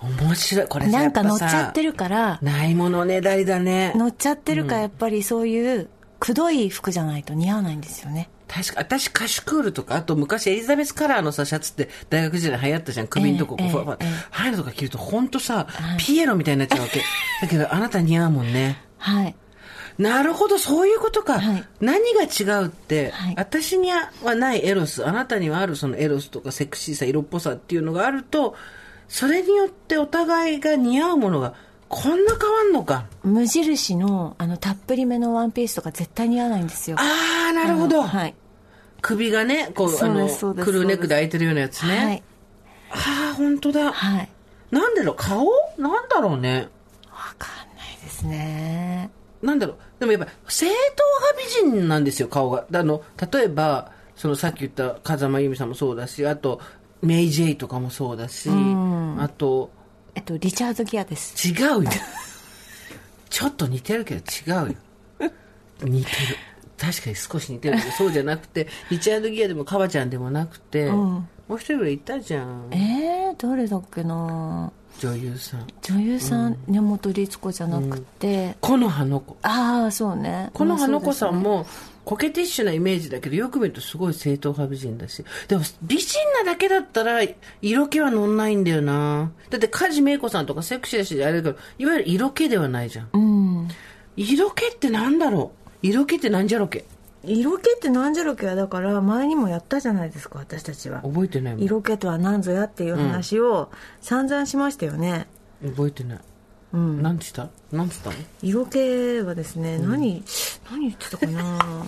[0.05, 0.67] 面白い。
[0.67, 3.93] これさなんか乗っちゃってるからないものねだりだね。
[3.97, 5.89] 乗っちゃってるからやっぱりそういう
[6.21, 13.09] くどい服じゃないと似合わないんですよね確か、私、カシュクールとか、あと昔エリザベスカラーのさ、シャツって大学時代流行ったじゃん。
[13.09, 15.67] 首のとこ、こう、ええふわふわええああいうのとか着ると、ほんとさ、
[15.99, 17.01] ピエロみたいになっちゃうわけ。
[17.43, 18.79] だけど、あなた似合うもんね。
[18.99, 19.35] はい
[19.99, 21.41] なるほど、そういうことか。
[21.41, 28.57] はい何が違うって、はい私にはないエロス、あなたにはあるそのエロスとかセクシーさ、色っぽさっていうのがあると、
[29.15, 31.55] それによってお互いが似合うものが
[31.89, 33.07] こんな変わんのか。
[33.23, 38.03] 無印のあのたっぷりめのワンピースとか絶対似合わないんですよあー、なるほど。
[38.03, 38.35] はい
[39.03, 41.97] 首がね、こう、あの、クルーネックで開いてるようなやつね。
[41.97, 42.23] はい
[42.91, 43.93] ああ、本当だ。
[43.93, 44.29] はい
[44.73, 45.47] なんだろう、顔？
[45.79, 46.67] なんだろうね。
[47.09, 49.11] わかんないですね
[49.43, 49.77] なんだろう。
[50.01, 50.77] でもやっぱ、正統
[51.63, 52.67] 派美人なんですよ、顔が。
[52.73, 53.01] あの、
[53.33, 56.61] 例えば、そのさっき言った風間由美さんもそうだし、あと、
[57.05, 58.49] メイ・ジェイとかもそうだし、
[59.19, 59.71] あと、
[60.15, 61.91] えっとリチャード・ギアです違うよ。
[63.31, 65.31] ちょっと似てるけど違うよ。
[65.83, 66.37] 似てる。
[66.77, 72.69] 確かに少し似てるけど、そうじゃなくて、リチャード・ギアでもカバちゃんでもなくて、もう一人ぐらいいたじゃん。
[72.73, 75.67] えー、誰だっけな女優さん。
[75.83, 79.37] 女優さん、根本律子じゃなくて、この葉の子。
[79.43, 81.67] ああそうねこの葉の子さんまあも、
[82.05, 85.25] コケティッシュなイメージだけど、よく見るとすごい正統派美人だし。
[85.49, 87.21] でも、美人なだけだったら、
[87.63, 89.33] 色気は乗んないんだよな。
[89.51, 93.09] だって、梶芽子さんとかセクシーだし、あれだけど、いわゆる色気ではないじゃん。
[93.13, 93.69] そうん
[94.17, 95.69] 色気ってなんだろう？
[95.83, 96.85] 色気ってなんじゃろけ？
[97.25, 101.65] 色気ってなんじゃろけはだから前にもやったじゃないですか私たちは覚えてないもん。
[101.65, 103.71] 色気とは何ぞやっていう話を
[104.03, 105.27] 散々しましたよね、
[105.65, 106.19] 覚えてない。
[106.75, 107.49] うん、なんてした？
[107.73, 108.79] なんて言っ色気
[109.21, 110.23] はですね、何
[110.71, 111.59] 何言ってたかな？
[111.59, 111.87] た の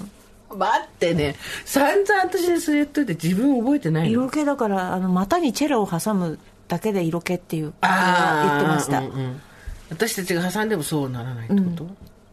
[0.56, 1.34] 待ってね。
[1.64, 4.10] 散々私にそれ言っといて自分覚えてないの？
[4.10, 9.40] 色気だからあの股にチェロを挟むだけで色気っていうああー言ってました、うんうん
[9.88, 11.86] 私たちが挟んでもそうならないってこと、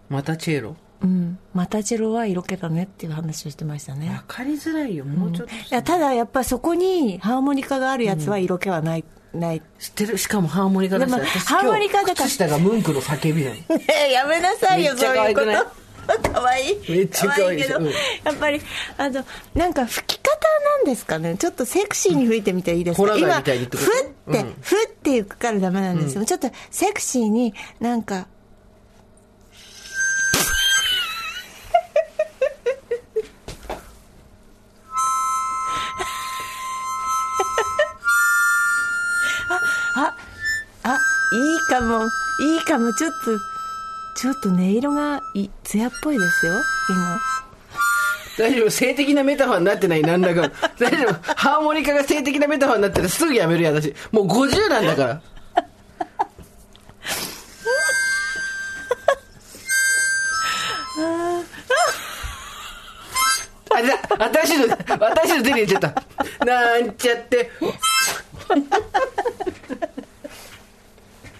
[0.09, 0.75] またチェロ？
[1.03, 4.09] うん、またチェロは色気だねっていう話をしてましたね。
[4.09, 5.05] わかりづらいよ。
[5.05, 5.53] もうちょっと。
[5.53, 9.61] いやただやっぱそこにハーモニカがあるやつは色気はない、ない。
[9.79, 10.17] 知ってる？
[10.17, 11.09] しかもハーモニカだし。
[11.09, 12.29] でも私ハーモニカだから。
[12.29, 15.47] 下がムンクの叫びなの ねえやめなさいよそういうこと。
[16.33, 16.91] 可愛い。
[16.91, 17.91] めっちゃ可愛いけど、うんや
[18.31, 18.61] っぱり
[18.97, 20.29] あのなんか吹き方
[20.77, 21.35] なんですかね。
[21.37, 23.77] ちょっとセクシーに吹いてみていいですか、ホラガイ今ふって、
[24.27, 24.55] うん。
[24.61, 28.27] ふっていくからダメなんですよ、ちょっとセクシーになんか
[40.83, 40.99] あ
[41.31, 42.05] いいかも。
[42.39, 42.93] いいかも。
[42.93, 43.53] ちょっと
[44.15, 46.53] ちょっと音色がい艶っぽいですよ。
[46.89, 47.19] 今。
[48.37, 48.69] 大丈夫。
[48.69, 50.51] 性的なメタファーになってない何らか。
[50.77, 51.13] 大丈夫。
[51.35, 55.21] ハーモニカが性的なメタファーになったらすぐやめるよ私もう50なんだから。
[63.75, 64.67] あじゃあ私の
[64.99, 66.45] 私の手に入れちゃった。
[66.45, 67.49] なんちゃって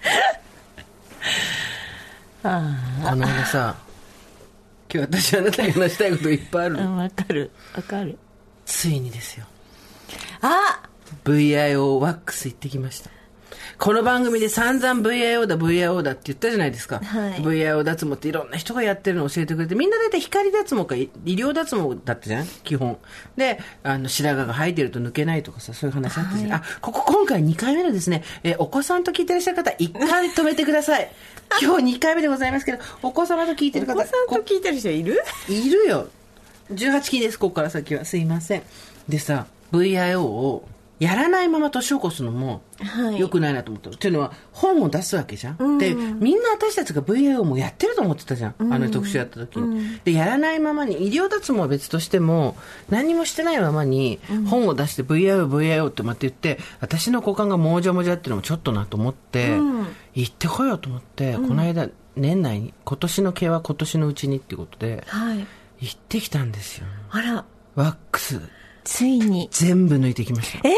[2.42, 2.48] こ
[3.16, 3.76] の間さ
[4.92, 7.50] 今日私あなたに話したいこといっぱいあるわかる。
[7.74, 8.18] わかる。
[8.64, 9.46] ついにですよ。
[10.40, 10.82] あ
[11.24, 13.10] VIO ワックス行ってきました
[13.78, 17.32] この番組で散々 VIO だ VIO だって言ったじゃないですか、はい。
[17.42, 22.46] VIO 脱毛っていろんな人がやってるのを教えてくれてみんな大体光脱毛か医療脱毛だったじゃん？
[22.62, 22.98] 基本。
[23.36, 31.10] であの白髪が生えてると抜けないとかさそういう話あったじゃん、あここ今回2回目のですね、えーお子さんと聞いてらっしゃる方一回止めてください。
[31.60, 35.20] 今日2回目でございますけどお子様と聞いてる方お子さんと聞いてる人いる？
[35.48, 36.08] いるよ。
[36.72, 38.04] 18期ですここから先は。
[38.04, 38.62] すいません。
[39.08, 40.66] でさ VIO を
[41.00, 43.18] やらないまま年を越すのもはい。
[43.18, 52.56] 良くないなと思ったの、っていうのは本を出すわけじゃん、でみんな私たちが VIO もやってると思ってたじゃん、あの特集やった時に、でやらないままに医療脱毛は別としても
[52.90, 59.56] 何もしてないままに本を出して VIO ってまた言って私の股間がもじゃもじゃっていうのもちょっとなと思って、
[60.14, 65.46] 行ってこようと思って、この間年内に今年の毛は今年のうちにっていうことではい。
[65.80, 66.86] 行ってきたんですよ。
[67.10, 67.44] あら。
[67.74, 68.40] ワックス
[68.84, 69.48] ついに。
[69.50, 70.68] 全部抜いてきました。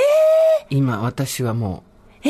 [0.70, 1.84] 今私はも
[2.24, 2.28] う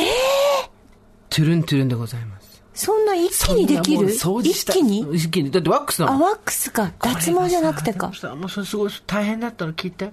[1.31, 2.63] トゥルントゥルンでございます。
[2.75, 4.11] そんな一気にできる？
[4.11, 5.01] 一気に？
[5.15, 5.51] 一気に。
[5.51, 6.93] だってワックスだもんあワックスか。
[7.01, 8.13] 脱毛じゃなくてか。
[8.37, 10.13] もうそれすごい大変だったの聞いて。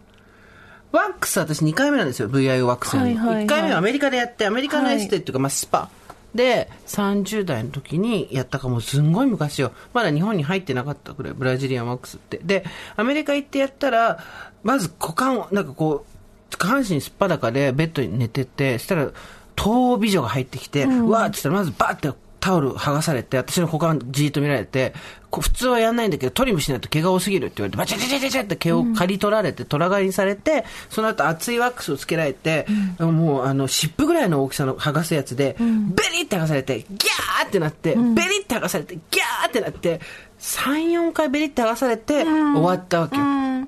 [0.92, 2.30] ワックス私2回目なんですよ。
[2.30, 5.90] VIO ワックスはいはい1回目はアメリカでやってアメリカのエステっていうか、まあ、スパ
[6.36, 9.72] で30代の時にやったかもうすんごい昔よ。
[9.94, 12.40] まだ日本に入ってなかったくらいブラジリアンワックスって。
[12.44, 12.66] で
[12.96, 14.24] アメリカ行ってやったら
[14.64, 16.06] まず股間をなんかこ
[16.52, 19.12] う下半身すっぱだかでベッドに寝ててそしたら
[19.58, 24.94] 東美女が入ってきて、うわーって言ったらまずバーってタオル剥がされて、私の股間じーっと見られて、
[25.42, 32.66] 普通はやんないんだけど、トリムしないと毛が多すぎるって言われて、バチャチャチャチャチャって毛を刈り取られて、虎刈りにされて、その後熱いワックスをつけられて、
[33.00, 40.00] もうあの、湿布ぐらいの大きさの剥がすやつで、ベリって剥がされて、ギャーってなって、ベリって剥がされて、ギャーってなって、
[40.40, 43.24] 3、4回ベリって剥がされて終わったわけよ。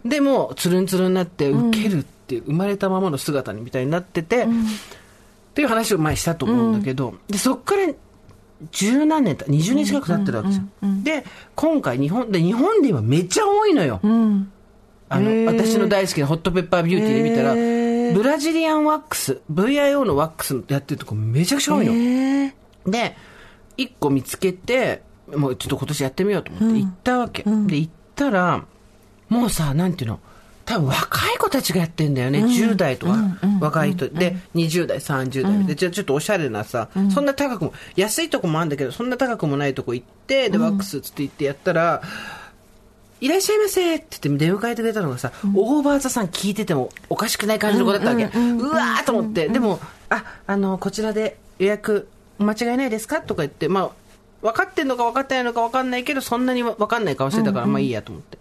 [0.06, 4.48] でも、つるんつるんになって、受けるっていう、生まれたままの姿にみたいになってて、っ
[5.56, 7.88] ていう話を前にしたと思うんだけど、で、そっから
[8.72, 10.66] 十何年た、20年近く経ってるわけですよ。
[11.04, 14.00] で、今回日本で、日本で今めっちゃ多いのよ。
[14.04, 14.52] うん
[15.08, 21.92] あの、私の大好きなホットペッパービューティーで見たら、ブラジリアンワックス、VIO のワックスやってるとこめちゃくちゃ多いの。
[21.94, 22.52] えー
[22.88, 23.16] で、
[23.78, 25.02] 一個見つけて、
[25.36, 27.44] もうちょっと今年やってみようと思って行ったわけ。
[27.44, 28.66] で、行ったら、
[29.30, 30.20] もうさ、なんていうの、
[30.66, 32.40] 多分若い子たちがやってんだよね。
[32.40, 33.18] 10代とか、
[33.60, 34.10] 若い人。
[34.10, 35.66] で、20代、30代。
[35.68, 42.02] で、じゃあちょっとおしゃれなさ、そんな高くも、安いとこもあるんだけど、そんな高くもないとこ行って、で、ワックスつって行ってやったら、
[43.22, 48.24] いらっしゃいませって言って出迎えてくれたのがさ、オーバーザさん聞いててもおかしくない感じの子だったわけ。
[48.26, 52.08] うわーと思って、でも、あ、あの、こちらで予約
[52.40, 53.90] 間違いないですかとか言って、まあ、
[54.46, 58.38] 分かってんのか分かってないのか分かんないけど、そんなに分かんない顔してたから、まあいいやと思って。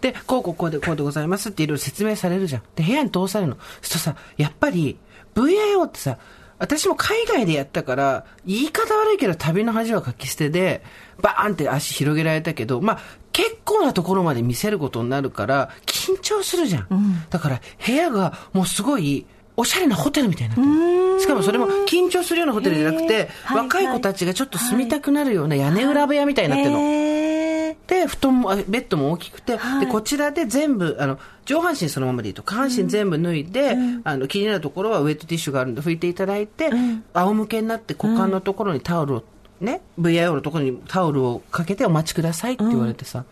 [0.00, 2.62] で、こうこうこうでこうでございますっていろいろ説明されるじゃん。
[2.76, 3.58] で、部屋に通されるの。
[3.82, 4.98] そとさ、やっぱり、
[5.34, 6.18] VIO ってさ、
[6.60, 10.84] 私も海外でやったから、言い方悪いけど旅の恥はかき捨てで、
[11.20, 12.98] バーンって足広げられたけど、まあ、
[13.32, 16.88] 結構なところまで見せることになるから、緊張するじゃん。
[17.30, 19.26] だから、部屋がもうすごい、
[19.58, 21.20] おしゃれなホテルみたいになってる。
[21.20, 26.78] しかもそれも緊張するようなホテルじゃなくて、若い子たちがちょっと住みたくなるような屋根裏部屋みたいになってるの。
[26.78, 29.86] えで、布団も、あベッドも大きくて、はい。
[29.86, 36.70] で、こちらで全部、あの、上半身そのままでいいと、下半身全部脱いで、あの、気になるところはウェットティッシュがあるんで拭いていただいて、
[37.14, 39.24] 仰向けになって股間のところにタオルを、
[39.60, 43.24] ね、VIO のところにタオルをかけてお待ちくださいって言われてさ、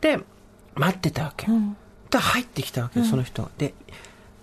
[0.00, 0.18] で、
[0.74, 1.46] 待ってたわけ。
[2.10, 3.50] で、入ってきたわけよ、その人が。
[3.58, 3.74] で、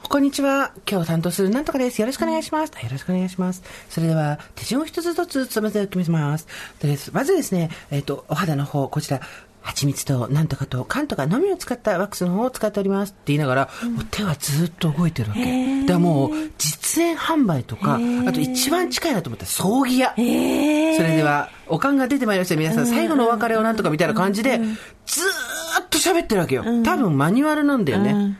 [0.07, 0.71] こんにちは。
[0.89, 1.99] 今日担当するなんとかです。
[1.99, 2.69] よろしくお願いします。
[2.71, 3.63] よろしくお願いします。
[3.89, 6.47] それでは、手順を一つずつ務めておきます。
[6.79, 9.19] でまずですね、えっ、と、お肌の方、こちら、
[9.61, 15.81] 蜂蜜となんとかと缶とかのみを使ったワックスの方を使っておりますって言いながら、もう手はずっと動いてるわけ。
[15.81, 20.13] だからもう、実演販売とか、あと一番近いなと思ったら葬儀屋。
[20.15, 22.55] それでは、おかんが出てまいりました。
[22.55, 24.59] 皆さん、最後のお別れをなんとかみたいな感じで、
[25.05, 26.63] ずーっと喋ってるわけよ。
[26.83, 28.11] 多分マニュアルなんだよね。
[28.11, 28.35] うんうん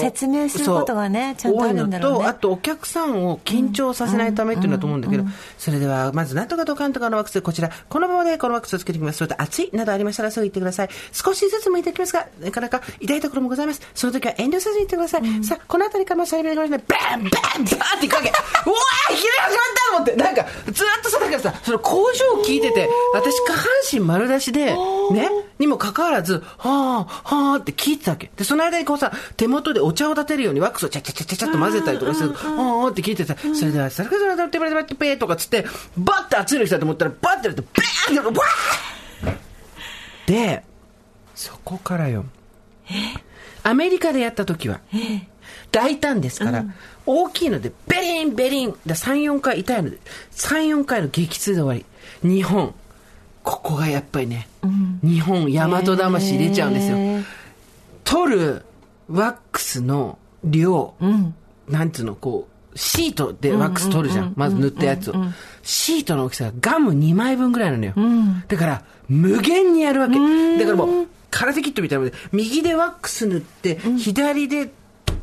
[0.00, 5.24] 説明することがねちゃんとあるんだろうね多いのと、あとお客さんを緊張させないためっていうのだと思うんだけど、
[5.58, 9.18] それでは、まず、なんとかとかんとかのワックス、こちら、このままでこのワックスをつけていきます。
[9.18, 10.88] それと、熱いなどありましたら、すぐ言ってください。
[11.12, 13.80] 少しずつ向いていきますが、なかなか痛いところもございます。
[13.94, 15.44] その時は遠慮せずに言ってください。
[15.44, 18.28] さあ、この辺りからもしゃべりながらね、バンバンバンっていくわけ。
[18.28, 24.66] うわーいきなり始まったと思って、なんか、ずーっとさ、だからさ、その工場を聞いてて、私下半身丸出しで、
[25.12, 28.30] ね、にもかかわらず、はあ、はあって聞いてたわけ。
[28.36, 33.36] で、その間にこうさ、手元でお茶を立てるようにワックスをチャチャチャチャチャっと混ぜたりとかすると、はあって聞いてた。
[33.36, 35.64] それでは、サルカザラダテバテバテペーとかつって、
[35.96, 40.64] バッて熱いの来たと思ったら、バッてやると、バーンって、わーで、
[41.34, 42.24] そこからよ。
[43.62, 44.80] アメリカでやった時は、
[45.72, 46.64] 大胆ですから、
[47.06, 49.98] 大きいので、ベリンベリン、で3、4回痛いので、
[50.32, 51.84] 3、4回の激痛で終わり。
[52.24, 52.74] 日本、
[53.42, 54.48] ここがやっぱりね、
[55.02, 56.96] 日本、大和魂出ちゃうんですよ。
[58.02, 58.62] 取る
[59.08, 60.94] ワックスの量、
[61.68, 64.32] なんつうの、こう、シートでワックス取るじゃん。
[64.36, 65.14] まず塗ったやつを。
[65.62, 67.92] シートの大きさがガム2枚分ぐらいなのよ。
[68.48, 70.14] だから、無限にやるわけ。
[70.14, 74.72] だからもう、空手キットみたいなので、右でワックス塗って、左で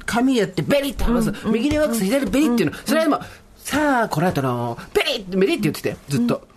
[0.06, 1.34] 紙やってベリって剥がす。
[1.48, 2.78] 右でワックス、左でベリっていうの。
[2.86, 3.20] それはでも、
[3.58, 6.48] さあ、この後の、ベリッベリって言ってて、ずっと。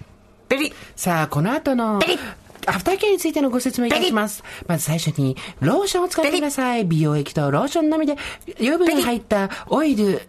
[0.48, 2.00] ベリさあ、この後の、
[2.66, 4.42] アフターケアについてのご説明いたします。
[4.66, 6.84] まず最初に、ローションを使ってください。
[6.84, 8.16] 美容液とローションのみで、
[8.58, 10.22] 油分が入ったオイル、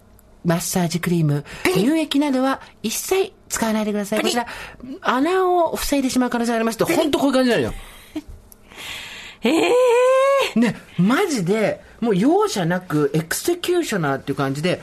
[0.44, 4.22] マッサージクリーム、乳液などは一切使わないでください。
[4.22, 4.46] こちら、
[5.02, 7.74] 穴を塞いでしまう可能性がありますと、本当こういう感じなのよ。
[9.44, 9.70] え
[10.56, 14.82] えね、マジで、もう容赦なく、 executioner っていう感じで、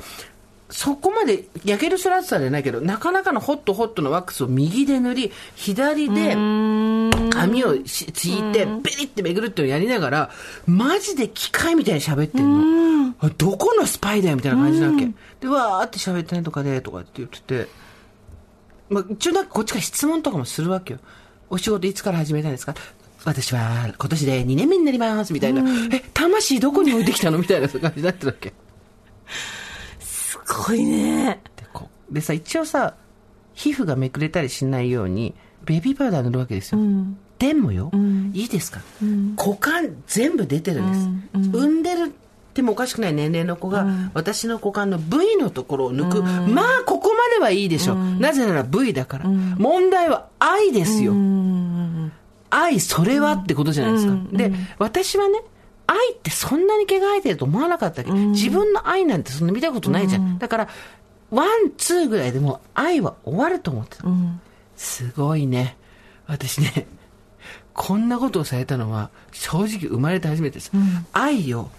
[0.72, 6.34] そこまで、焼けるスラッサーじゃないけど、なかなかのホットホットのワックスを右で塗り、左で
[7.30, 10.30] 紙をひっついて、ベリってめくるっていうのをやりながら、
[10.66, 13.14] マジで機械みたいに喋ってんの。
[13.20, 15.08] あどこのスパイだよみたいな感じなわけ。
[15.40, 17.68] で、わーって喋ってねとかで、とかって言ってて、
[18.88, 21.00] まあ、一応なんかこっちから質問とかもするわけよ。
[21.50, 22.74] お仕事いつから始めたんですか？
[23.24, 25.62] 私は今年で2年目になります、みたいな。
[25.94, 27.36] え、魂どこに置いてきたの？
[27.36, 28.54] みたいな感じになってるわけ。
[30.44, 31.40] すごいね。
[31.56, 32.94] でこうでさ、一応さ、
[33.54, 35.34] 皮膚がめくれたりしないように、
[35.64, 36.80] ベビーパウダー塗るわけですよ。
[37.38, 37.90] でもよ、
[38.32, 38.80] いいですか、
[39.36, 40.92] 股間全部出てるん
[41.32, 41.48] です。
[41.56, 46.22] 産んでるってもおかしくない年齢の子が、私の股間の部位のところを抜く。
[46.22, 47.94] まあ、ここまではいいでしょ。
[47.94, 49.28] なぜなら部位だから。
[49.28, 51.14] 問題は愛ですよ。
[52.50, 54.16] I それはってことじゃないですか。
[54.32, 55.42] で、私はね、
[55.86, 60.38] I ってそんなに毛が生えてると思わなかったわけ、自分の I なんてそんな見たことないじゃん。
[60.38, 60.68] だから、
[61.30, 64.04] one, two ぐらいでもう I は終わると思ってた。
[64.76, 65.76] すごいね。
[66.26, 66.86] 私ね、
[67.74, 70.72] こんなことをされたのは、正直生まれて初めてです。
[71.12, 71.70] I を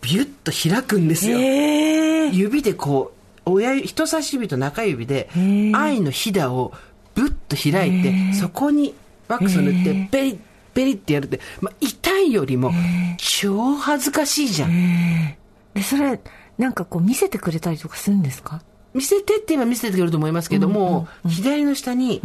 [0.00, 1.38] ビュッと開くんですよ。
[1.38, 3.12] 指でこ
[3.46, 5.28] う、親指人差し指と中指で、
[5.74, 6.72] 愛のひだを
[7.14, 8.94] ブッと開いて、そこに
[9.28, 10.38] ワックスを塗って、ベリッ、
[10.74, 12.72] ベリッってやるって、まあ、痛いよりも、
[13.18, 15.36] 超恥ずかしいじゃん。
[15.74, 16.20] で、それ、
[16.58, 18.62] なんかこう見せてくれたりとかするんですか？
[18.94, 22.20] 見せてって言えば見せてくれると思いますけども、左の下に、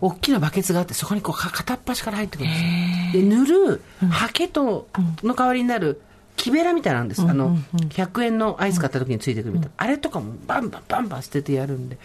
[0.00, 2.58] 大きなバケツがあって、そこにこうか片っ端から入ってくるんで
[3.12, 3.22] すよ。
[3.22, 4.88] で、塗る、ハケと、
[5.22, 6.00] の代わりになる、
[6.36, 7.22] 木べらみたいなんです。
[7.22, 7.56] あの、
[7.90, 9.74] 100円のアイス買った時についてくるみたいな。
[9.76, 11.96] あれとかもバンバンバンバン捨ててやるんで、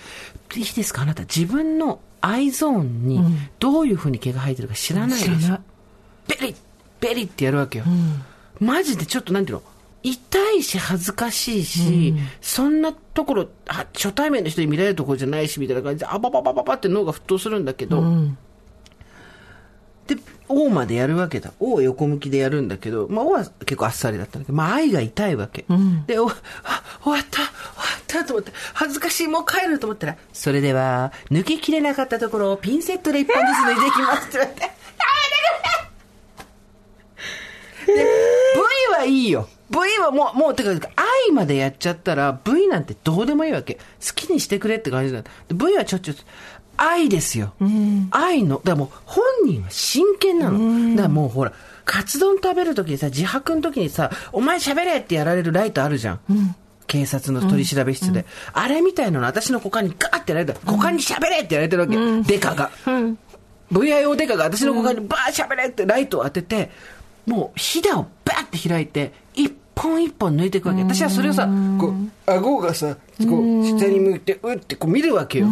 [0.56, 1.02] いいですか？
[1.02, 3.22] あなた、自分の愛ゾーンに
[3.60, 5.36] どういうふうに毛が生えてるか知らないでしょ。
[5.36, 5.60] 知らない。
[6.28, 6.56] ベリッ、
[7.00, 7.86] ベリッってやるわけよ。
[8.60, 9.64] マジでちょっとなんていうの？
[10.02, 18.02] 痛いし恥ずかしいし、そんなところ、あ初対面の人に見られるところじゃないし、みたいな感じで、あばばばばばって脳が沸騰するんだけど、
[20.10, 21.54] で、O までやるわけだ。
[21.60, 25.66] O を横向きでやるんだけど、まあ O は結構あっさりだったんだけど、まあ愛が痛いわけ。
[26.08, 26.34] で、お、あ、
[27.04, 27.50] 終わった、終わ
[28.00, 34.76] ったと思って、恥ずかしい、もう帰ると思ったら、それでは、抜ききれなかったところをピンセットで一本ずつ抜いていきますって言われて、やめて
[37.86, 39.48] くれで、V はいいよ。
[39.70, 43.76] V はもう、もう、てか、愛までやっちゃったら、V なんてどうでもいいわけ。
[43.76, 43.82] 好
[44.16, 45.22] きにしてくれって感じだ。
[45.22, 46.12] で V はちょっと、
[46.80, 47.54] 愛ですよ。
[48.12, 50.96] 愛の、だもう、本人は真剣なの。
[50.96, 51.52] だからもうほら、
[51.86, 56.20] カツ丼食べるときにさ、自白のときにさ、お前喋れってやられるライトあるじゃん。
[56.88, 58.26] 警察の取り調べ室で。
[58.54, 61.96] あれみたいなの私の股間にガーってやられたら、股間に喋れってやられてるわけ。
[62.24, 62.72] デカが。
[63.72, 66.72] VIO デカが私の股間にバー喋れってライトを当てて、
[67.26, 70.82] もう、ひだをバーって開いて、一本一本抜いていくわけ。
[70.82, 71.48] 私はそれをさ、
[71.80, 75.48] こう、顎がさ、こう、下に向いて、うってこう見るわけよ。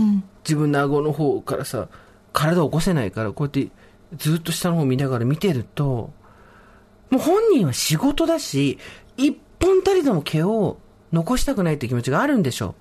[0.48, 1.90] 自分の顎の方からさ、
[2.32, 3.70] 体を起こせないから、こうやって、
[4.16, 6.14] ずっと下の方見ながら見てると、
[7.10, 8.78] もう本人は仕事だし、
[9.18, 10.78] 一本たりとも毛を
[11.12, 12.76] 残したくないって気持ちがあるんでしょ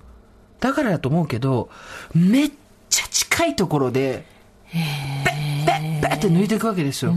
[0.59, 0.61] う。
[0.61, 1.69] だからだと思うけど、
[2.13, 2.51] めっ
[2.89, 4.25] ちゃ近いところで、
[4.71, 7.11] ペッペッペッって抜いていくわけですよ。
[7.11, 7.15] は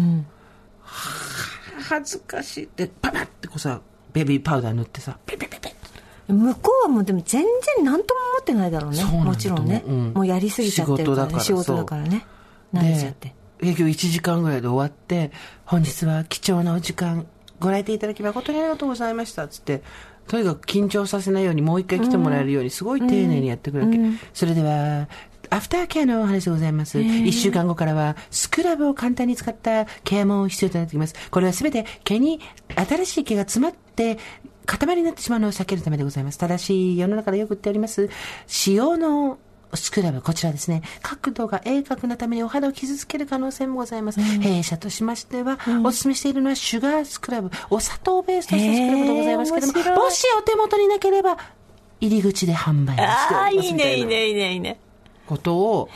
[0.79, 3.81] あ恥ずかしいって、パパってこうさ、
[4.13, 5.80] ベビーパウダー塗ってさ、ペッペッペッペッ
[6.33, 9.05] 向こうはもうでも全然何とも思ってないだろうね。
[9.05, 10.13] もちろんね、ううん。
[10.13, 12.27] もうやりすぎちゃってるからね仕仕事だからね。
[12.73, 13.29] 慣れちゃって。
[13.29, 15.31] で営業1時間ぐらいで終わって、
[15.65, 17.27] 本日は貴重なお時間、
[17.59, 19.83] ご来店いただき誠にありがとうございました、つって、
[20.29, 23.99] とにかく緊張させないようにもう一回来てもらえるようにすごい丁寧にやってくるわけ。
[24.33, 25.09] それでは、
[25.51, 27.01] アフターケアのお話でございます。
[27.01, 31.15] 一週間後からは、スクラブを簡単に使ったケアも必要となってきます。
[31.31, 32.41] これはすべて毛に
[32.75, 34.19] 新しい毛が詰まって、
[34.79, 36.39] 塊になってしまうのを避けるためでございます。
[36.39, 38.09] ただし、世の中でよく売っております、
[38.47, 39.39] 使用の
[39.75, 40.83] スクラブ、こちらですね。
[41.03, 44.21] 角度が鋭角なためにお肌を傷つける可能性もございます。
[44.21, 51.37] 弊社としましては、お勧めしているのはシュガースクラブ、お砂糖ベースとしたスクラブでございますけども、もしお手元になければ、
[52.01, 53.69] 入り口で販売をしてああおります。
[53.69, 54.53] いいみたいなねいいねいいね。
[54.55, 54.81] いいね
[55.27, 55.89] ことを、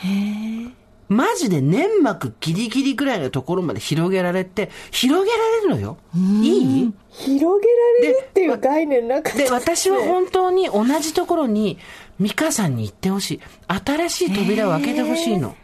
[1.09, 5.99] マジで粘膜ギリギリぐらいのところまで広げられて、広げられるのよ。
[6.43, 6.93] いい？
[7.11, 7.69] 広げ
[8.07, 9.39] られるっていう概念なかった。
[9.39, 11.79] で、私は本当に同じところに、
[12.21, 13.41] 美香さんに行ってほしい。
[13.69, 15.55] 新しい扉を開けてほしいの。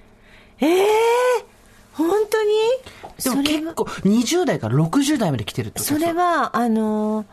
[0.61, 0.87] ええ
[1.95, 2.51] 本当に？
[3.25, 7.27] でも結構、20代から60代まで来てるってことそれはあのー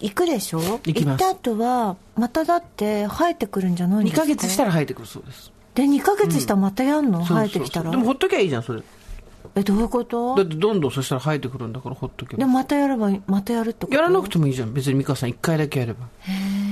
[0.00, 0.60] 行くでしょ？
[0.60, 1.22] 行きます。
[1.24, 4.22] った後はまただって生えてくるんじゃないんで2すか？
[4.22, 5.51] ヶ月したら生えてくるそうです。
[5.74, 7.90] で2ヶ月したらまたやんの、生えてきたら？
[7.90, 8.82] でもほっときゃいいじゃん、それ。
[9.54, 10.34] えどういうこと？
[10.34, 12.44] だってどんどんそしたら生えてくるんだからほっとけば。
[12.44, 13.96] でまたやればまたやるってこと？
[13.96, 14.72] やらなくてもいいじゃん。
[14.72, 16.06] 別に美香さん1回だけやれば。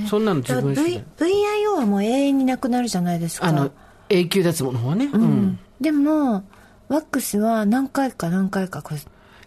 [0.07, 1.29] そんなの自分次 v 第。
[1.29, 3.71] VIO はもう永遠になくなるじゃないですかあの、
[4.09, 5.05] 永久脱毛の方はね。
[5.05, 5.59] うん。
[5.79, 6.43] でも
[6.87, 8.97] ワックスは何回か何回かこう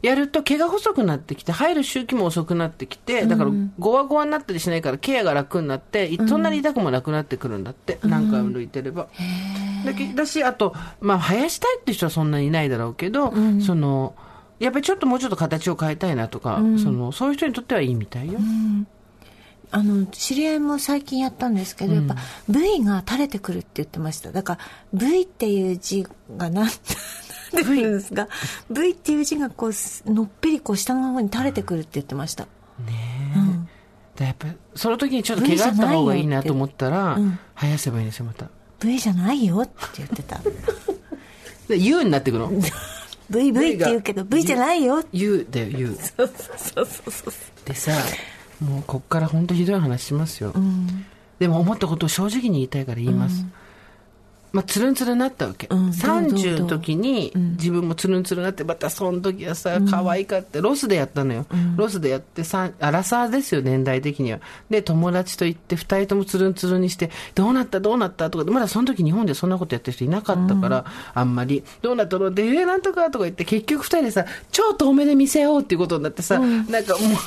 [0.05, 9.09] やると毛が細くなってきて、生える周期も遅くなってきて、だから、ゴワゴワになったりしないから、ケアが楽になって、いそんなに痛くもなくなってくるんだって、何回も抜いてれば。
[9.87, 13.33] だけだし、あと、まあ、生やしたいって人はそんなにいないだろうけど、
[13.65, 14.15] その、
[14.59, 18.39] やっぱりちょっともうちょっと形を変えたいなとか、その、そういう人にとってはいいみたいよ。
[19.71, 22.15] あの知り合いも最近やったんですけど、やっぱ
[22.49, 24.31] V が垂れてくるって言ってました。
[24.31, 24.61] だから
[24.93, 26.69] V っていう字がな
[27.63, 28.29] るんですか
[28.71, 32.47] V っていう字がこうのっぺりこう下の方に垂れてくるって言ってました、
[34.17, 37.19] でやっぱりその時にちょっと毛があった方がいいなと思ったら、
[37.57, 38.49] 生やせばいいんですよ、また。
[38.81, 40.41] V じゃないよって言ってた。
[41.69, 42.51] で U になってくの
[43.31, 45.95] ？VV って言うけど V じゃないよ言うだよ言う。
[45.95, 47.33] そうそうそうそう
[47.65, 47.93] でさ
[48.61, 50.55] もうこっから本当ひどい話しますよ、
[51.39, 53.45] でも思ったことを正直に言いたいから言います、
[54.55, 56.39] まあ、つるんつるになったわけ、うんどうどうどう。
[56.39, 61.45] 30の時に自分もつるんつるになってまたその時はさ可愛かってロスでやったのよ、
[61.77, 64.39] ロスでやってさアラサーですよ年代的には。
[64.71, 68.31] で友達と行って2人ともつるんつるにしてどうなったどうなった？
[68.31, 70.85] とかでまだその時日本でそんなことやってる人いなかったから、
[71.15, 73.11] あんまりどうなったどうなったえー、なんとか？
[73.11, 77.19] とか言って結局2人でさ超遠目で見せようっていうことになってさ、なんかもう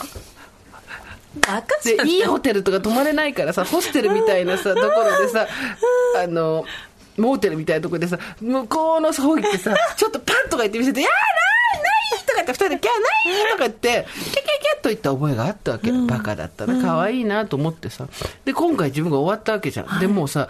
[1.84, 5.48] でいいホテルとか泊まれないからさホステルみたいなさ ところでさ
[6.24, 6.66] あの
[7.18, 11.12] モーテルみたいなところでさ向こうの方行ってさ ちょっとパンとか言って見せて「いやー
[11.76, 18.08] ないない!」とか言って二人で「キャーない!」とか言ってキャキャキャと言った覚えがあったわけ、バカだったな可愛いなと思ってさ。
[18.46, 20.48] で今回自分が終わったわけじゃん、でもうさ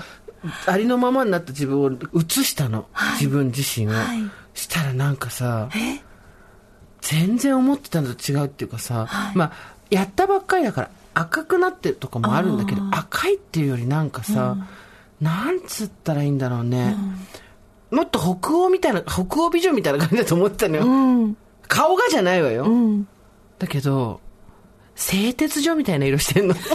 [0.68, 2.86] ありのままになった自分を映したの、
[3.20, 4.30] 自分自身を、はい。
[4.54, 5.70] したらなんかさ
[7.02, 9.52] 全然思ってたのと違うっていうかさ、まあ
[9.90, 14.58] やったばっかりだから赤くなってるとかもあるんだけど赤いっていうよりなんかさ、
[15.22, 16.96] なんつったらいいんだろうね、
[17.92, 21.38] もっと北欧みたいな北欧美女みたいな感じだと思ってたのよ、うん。
[21.68, 23.08] 顔がじゃないわよ、うん。
[23.58, 24.22] だけど
[24.96, 26.56] 製鉄所みたいな色してんの。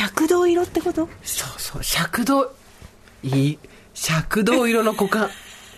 [0.00, 1.08] 赤道色ってこと？
[1.22, 1.82] そうそう。
[2.04, 2.52] 赤道
[3.22, 3.58] いい。
[4.20, 5.30] 赤道色の股間。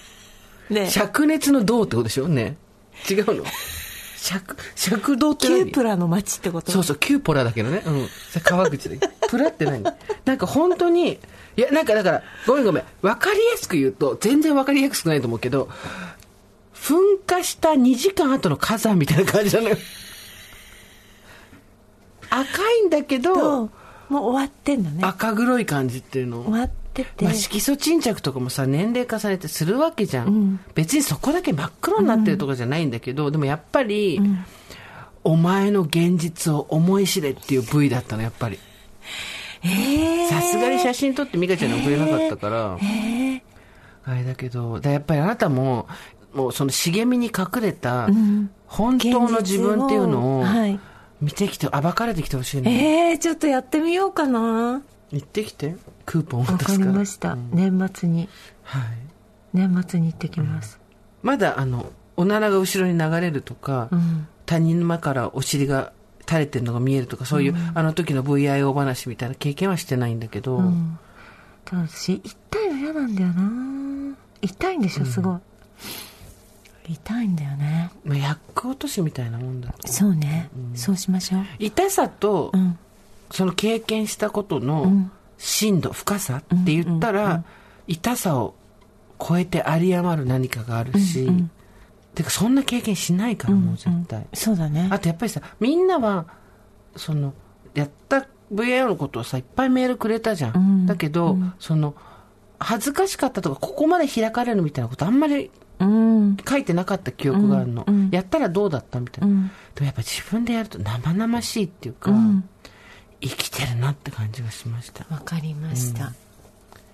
[0.68, 2.26] ね灼熱の銅ってことでしょ？
[2.28, 2.56] ね
[3.08, 3.44] 違うの？
[4.20, 7.82] 灼灼道ってキュ何ープラの街ってことそうそう、キューポラだけどね。
[7.86, 8.08] うん。
[8.42, 8.98] 川口で。
[9.28, 9.82] プラって何？
[10.26, 11.18] なんか本当に、い
[11.60, 12.84] や、なんかだから、ごめんごめん。
[13.00, 15.70] わかりやすく言うと、全然わかりやすくないと思うけど、
[16.74, 16.96] 噴
[17.26, 19.76] 火した2時間後の火山みたいな感じなのよ。
[22.28, 23.70] 赤いんだけとど、
[24.10, 34.20] もう終わってんだね赤黒い感じっていうの終わってて、まあ、色素沈着とかもさ年齢重ねてするわけじゃん、別にそこだけ真っ黒になってるとかじゃないんだけど、でもやっぱり、
[35.24, 38.59] お前の現実を思い知れっていう V だったのやっぱり。
[39.62, 42.78] えさすがに写真撮って美香ちゃんに送れなかったから、
[44.05, 45.86] あれだけどだやっぱりあなたも
[46.32, 48.09] もうその茂みに隠れた
[48.66, 50.45] 本当の自分っていうのを
[51.20, 54.82] 見てきて暴かれてきてほしいねえー、ちょっとやってみようかな
[55.12, 56.92] 行ってきてクーポン渡すから。
[56.92, 58.28] ました、年末に。
[58.62, 58.82] はい。
[59.52, 60.78] 年末に行ってきます、
[61.22, 64.28] まだあのおならが後ろに流れるとか、ん。
[64.46, 65.92] 他人の間からお尻が
[66.26, 70.98] 垂れてるのが見えるとかそういう、あの時の VIO 話みたいな経験はしてないんだけど、うん
[71.64, 74.16] ただ私痛いの嫌なんだよな。
[74.42, 75.36] 痛いんでしょすご
[76.88, 77.90] い、痛いんだよね。
[78.04, 81.44] まあ、薬落としみたいなもんだそうね、そうしましょう。
[81.58, 82.78] 痛さと、うん
[83.31, 85.12] その経験したことのん。
[85.41, 87.45] 深度、深さって言ったら、
[87.87, 88.55] 痛さを
[89.18, 91.28] 超えて有り余る何かがあるし、
[92.14, 94.26] てかそんな経験しないから、もう絶対。
[94.35, 94.89] そうだね。
[94.91, 96.26] あとやっぱりさ、みんなは、
[96.95, 97.33] その、
[97.74, 100.57] やった VIO のことをさ、いっぱいメールくれたじゃん。
[100.57, 100.87] うん。
[100.87, 101.95] だけど、その、
[102.59, 106.37] 恥ずかしかったとか、ここまで開かれるみたいなことあんまりうん。
[106.47, 107.85] 書いてなかった記憶があるの。
[107.87, 108.11] うんうん。
[108.11, 109.26] やったらどうだったみたいな。
[109.28, 109.51] うん。
[109.74, 112.45] でもやっぱ自分でやると生々しいっていうか、うん
[113.20, 115.04] 生きてるなって感じがしました。
[115.14, 116.12] わかりました、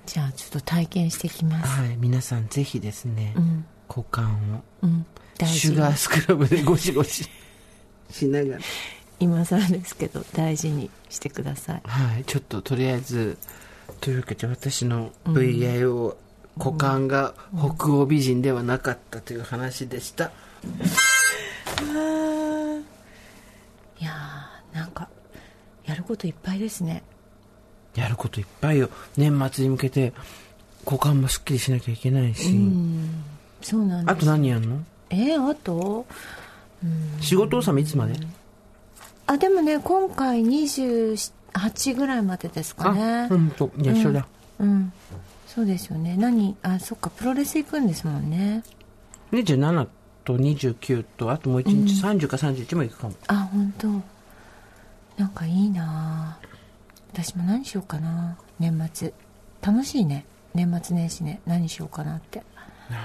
[0.07, 1.81] じゃあちょっと体験してきます。
[1.81, 3.65] はい、皆さんぜひですね、うん。
[3.89, 5.07] 股間をうん。
[5.45, 7.29] シュガースクラブでゴシゴシ。
[8.11, 8.61] しながら、
[9.21, 11.83] 今更ですけど大事にしてください。
[11.85, 13.37] はい、ちょっととりあえず、
[14.01, 16.17] というわけで私の VIO、
[16.57, 20.33] 股間が北欧美人ではなかったという話でした。
[24.01, 25.09] いやーなんか
[25.85, 27.03] やることいっぱいですね。
[27.95, 28.89] やることいっぱいよ。
[29.17, 30.13] 年末に向けて
[30.85, 32.55] 股間もすっきりしなきゃいけないし、
[33.63, 34.79] そうなんですあと何やんの？
[35.11, 36.07] えー、あと？
[37.21, 38.15] 仕事納めいつまで？
[39.27, 43.29] あでもね今回28ぐらいまでですかね。
[43.31, 44.27] あ、うんと、一緒だ。
[44.61, 44.93] うん。
[45.47, 46.17] そうですよね。
[46.19, 46.55] 何？
[46.63, 47.11] あそっか。
[47.11, 48.63] プロレス行くんですもんね。
[49.33, 49.89] 27
[50.25, 53.15] と29とあともう1日、30か31も行くかも。
[53.29, 53.89] あ本当
[55.17, 56.39] なんかいいな。
[56.43, 56.47] あ
[57.13, 58.37] 私も何しようかな。
[58.59, 59.13] 年末。
[59.63, 60.27] 楽しいね。
[60.55, 61.41] 年末年始ね。
[61.47, 62.43] 何しようかなって。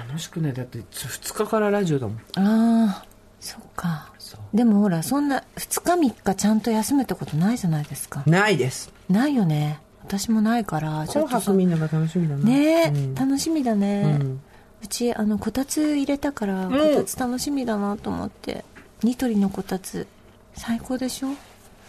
[0.07, 2.17] 楽しくないだって2日からラジオだもん。
[2.17, 3.05] ああ
[3.39, 4.11] そっか。
[4.53, 8.23] でもほらそんな2日3日ちゃんと休むってことないじゃないですか。
[8.27, 8.93] ないです。
[9.09, 9.79] ないよね。
[10.03, 13.15] 私もないからちょ紅っとそ白みんなが楽しみだなねえ、うん。
[13.15, 14.41] 楽しみだね、ううん
[14.89, 18.65] ちあのこたつ入れたからこたつ楽しみだなと思って、
[19.03, 20.07] ニトリのこたつ。
[20.55, 21.29] 最高でしょ？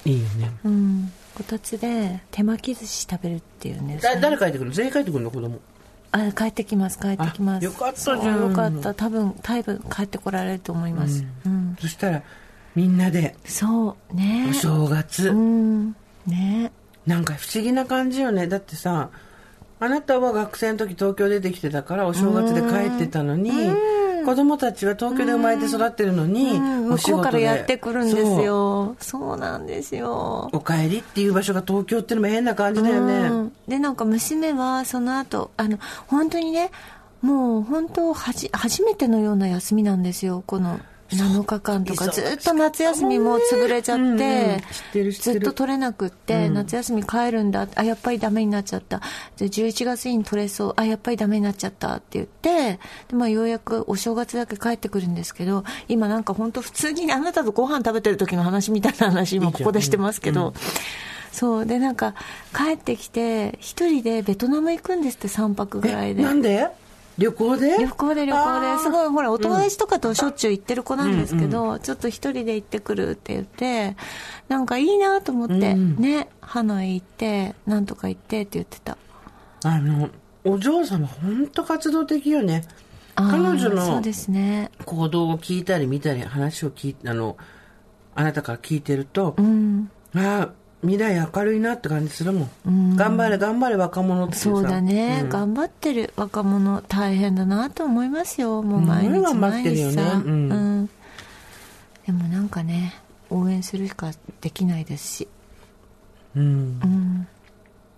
[0.04, 0.50] いいよね。
[0.64, 1.12] うん。
[1.34, 3.98] こたつで手巻き寿司食べるっていうね。
[3.98, 4.72] だ誰帰ってくるの？
[4.74, 5.30] 全員帰ってくるの？
[5.30, 5.60] 子供。
[6.10, 6.98] あ帰ってきます。
[6.98, 7.64] 帰ってきます。
[7.64, 8.40] あよかったじゃん。
[8.50, 8.92] よかった。
[8.94, 11.24] 多分多分帰ってこられると思います。
[11.46, 12.22] うん、そしたら
[12.74, 13.36] みんなで。
[13.44, 14.14] そう。
[14.14, 14.48] ね。
[14.50, 15.96] お正月、うん。
[16.26, 16.72] ね。
[17.06, 18.46] なんか不思議な感じよね。
[18.46, 19.10] だってさ
[19.80, 23.50] あなたは学生の時東京出てきてたからお正月で帰ってたのに
[24.24, 28.96] 子供たちは東京で生まれて育ってるのに向こうからやってくるんですよ。
[29.00, 29.36] そう。
[29.36, 30.50] なんですよ。
[30.52, 33.52] お帰りっていう場所が東京っていうのも変な感じだよね、うん。
[33.66, 36.70] でなんか娘はその後あの本当にね
[37.20, 40.80] もう本当はじ初めてのような休みなんですよこの
[41.16, 44.62] 7日間とかずっと夏休みも潰れちゃって、
[45.12, 49.00] ずっと取れなくって、夏休み帰るんだあやっぱりダメになっちゃった。
[49.36, 60.54] で11月に取れそうあやっぱりダメになっちゃったって言ってで、まあ、ようやくお正月だけ帰ってくるんですけど今なんか本当普通にあなたとご飯食べてる時の話みたいな話今ここでしてますけど。
[61.32, 61.66] そう。
[61.66, 62.14] でなんか
[62.54, 66.22] 帰ってきて一人でベトナム行くんですって3泊ぐらいで。
[66.22, 66.68] なんで？
[67.18, 67.78] 旅行で？
[67.78, 68.78] 旅行で旅行で。
[68.78, 73.96] すごいほらお友達とかとしょっちゅう行ってる子なんですけど、ちょっと一人で行ってくるって言って
[74.48, 75.96] なんかいいなと思って、うん。
[75.96, 78.96] ねハノイ行ってなんとか行ってって言ってた。
[79.64, 80.10] あの
[80.44, 82.64] お嬢様本当活動的よね。
[83.14, 84.70] 彼女のそうですね。
[84.86, 87.36] 行動を聞いたり見たり話を聞いあの
[88.14, 89.90] あなたから聞いてると、うん。
[90.14, 90.48] ああ
[90.82, 94.40] 未来明るいなって感じするもん、頑張れ頑張れ若者ってさ。
[94.42, 95.28] そうだね、うん。
[95.28, 98.62] 頑張ってる若者大変だなと思いますよ。
[98.62, 99.96] もう毎日すごい頑張ってるよね。
[99.96, 100.52] 毎日さ、うん。
[100.52, 100.90] うん。
[102.06, 102.94] でもなんかね
[103.30, 104.10] 応援するしか
[104.40, 105.28] できないですし。
[106.34, 106.42] うん。
[106.42, 107.28] うん。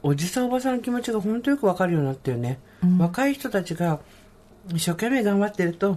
[0.03, 2.59] おじさんおばさんの気持ちが本当よくわかるようになったよね、
[2.99, 4.01] 若い人たちが
[4.69, 5.97] 一生懸命頑張ってると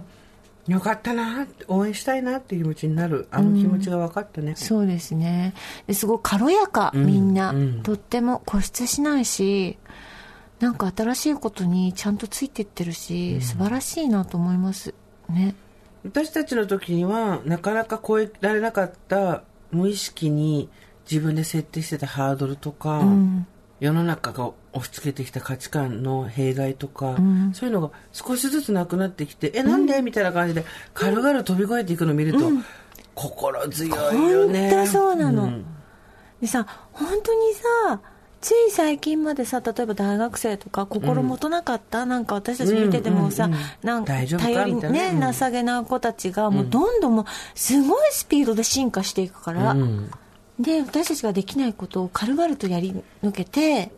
[0.68, 5.54] よかったな応援したいなっていう気持ちになるあの気持ちが分かったね、そうですね。
[5.86, 7.82] ですごい軽やか、みんな、うん。
[7.82, 9.78] とっても固執しないし
[10.60, 14.94] なんか新しいことにちゃんとついてってるし、素晴らしいなと思います
[15.28, 15.54] ね。
[16.04, 19.42] 私たちの時にはなかなか超えられなかった
[19.72, 20.68] 無意識に
[21.10, 23.46] 自分で設定してたハードルとか、うん
[23.80, 27.52] 世の中が押し付けてきた価値観の弊害とか、ん。
[27.54, 30.02] そういうのが少しずつなくなってきて、え、なんで？
[30.02, 30.64] みたいな感じで
[30.94, 32.50] 軽々飛び越えていくのを見ると、
[33.14, 34.70] 心強いよね。
[34.70, 35.46] 本当そうなの。
[35.46, 35.64] ん。
[36.40, 37.54] でさ本当に
[37.88, 38.00] さ
[38.40, 45.32] つい最近までさ例えば大学生とか心もとなかった、なんか私たち見ててもさ、うんうんうんなんか頼りね、うん。
[45.32, 47.24] 情けな子たちがもうどんどんもう
[47.54, 50.10] すごいスピードで進化していくから、うん
[50.58, 53.90] で私たちができないことを軽々とやり抜けて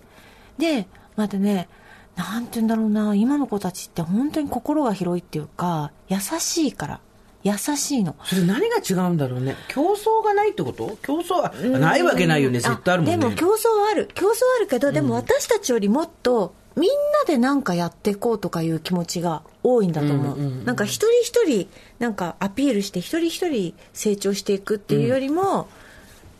[0.59, 0.87] で
[1.17, 1.69] またね
[2.17, 7.01] なんて言うんだろうな今の子たちって本当に心が広いっていうか優しいから
[7.43, 9.57] 優しいのそれ何が違うんだろうね。
[9.69, 10.99] 競争がないってこと？
[11.03, 12.61] 競争は、ないわけないよね。
[12.61, 13.17] 絶対あるもんね。
[13.17, 13.51] でも競争
[13.81, 25.67] はある競争はあるけどでも私たちよりもっとみんなで何かやっていこうとかいう気持ちが多いんだと思う,、うんうんうんなんか一人一人なんかアピールして一人一人成長していくっていうよりも、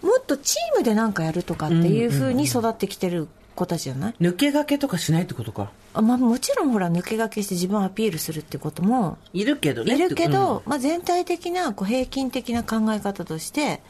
[0.03, 5.71] もっとチームで何かやるとかっていうふうに育ってきてる子たちじゃない、抜け駆けとかしないってことか。
[5.93, 9.97] あまあ、もちろんほら抜け駆けして自分をアピールするってこともいるけどね。
[9.97, 13.81] いるけうんど、まあ、全体的なこう平均的な考え方として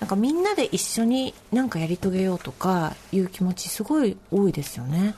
[0.00, 5.14] なんかみんなで一緒に何かやり遂げようとかいう気持ちすごい多いですよね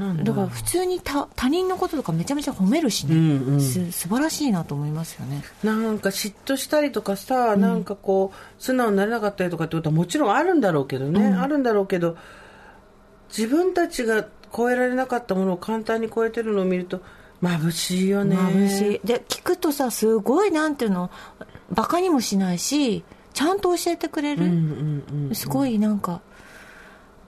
[0.00, 0.24] だ。
[0.24, 3.60] だから普通に他他人のこととかめちゃめちゃ褒めるしね、うんうん。
[3.60, 5.42] す素晴らしいなと思いますよね。
[5.62, 12.16] なんか嫉妬したりとかさ、なんかこう素直になれなかったりとかってことはもちろんあるんだろうけどね、あるんだろうけど
[13.28, 17.00] 自分たちが超えられなかったものを簡単に超えてるのを見ると
[17.42, 18.36] 眩しいよね。
[18.36, 19.06] 眩しい。
[19.06, 21.10] で聞くとさすごいなんていうの
[21.70, 25.34] バカにもしないしちゃんと教えてくれる、うんうんうん。
[25.34, 26.20] すごいなんか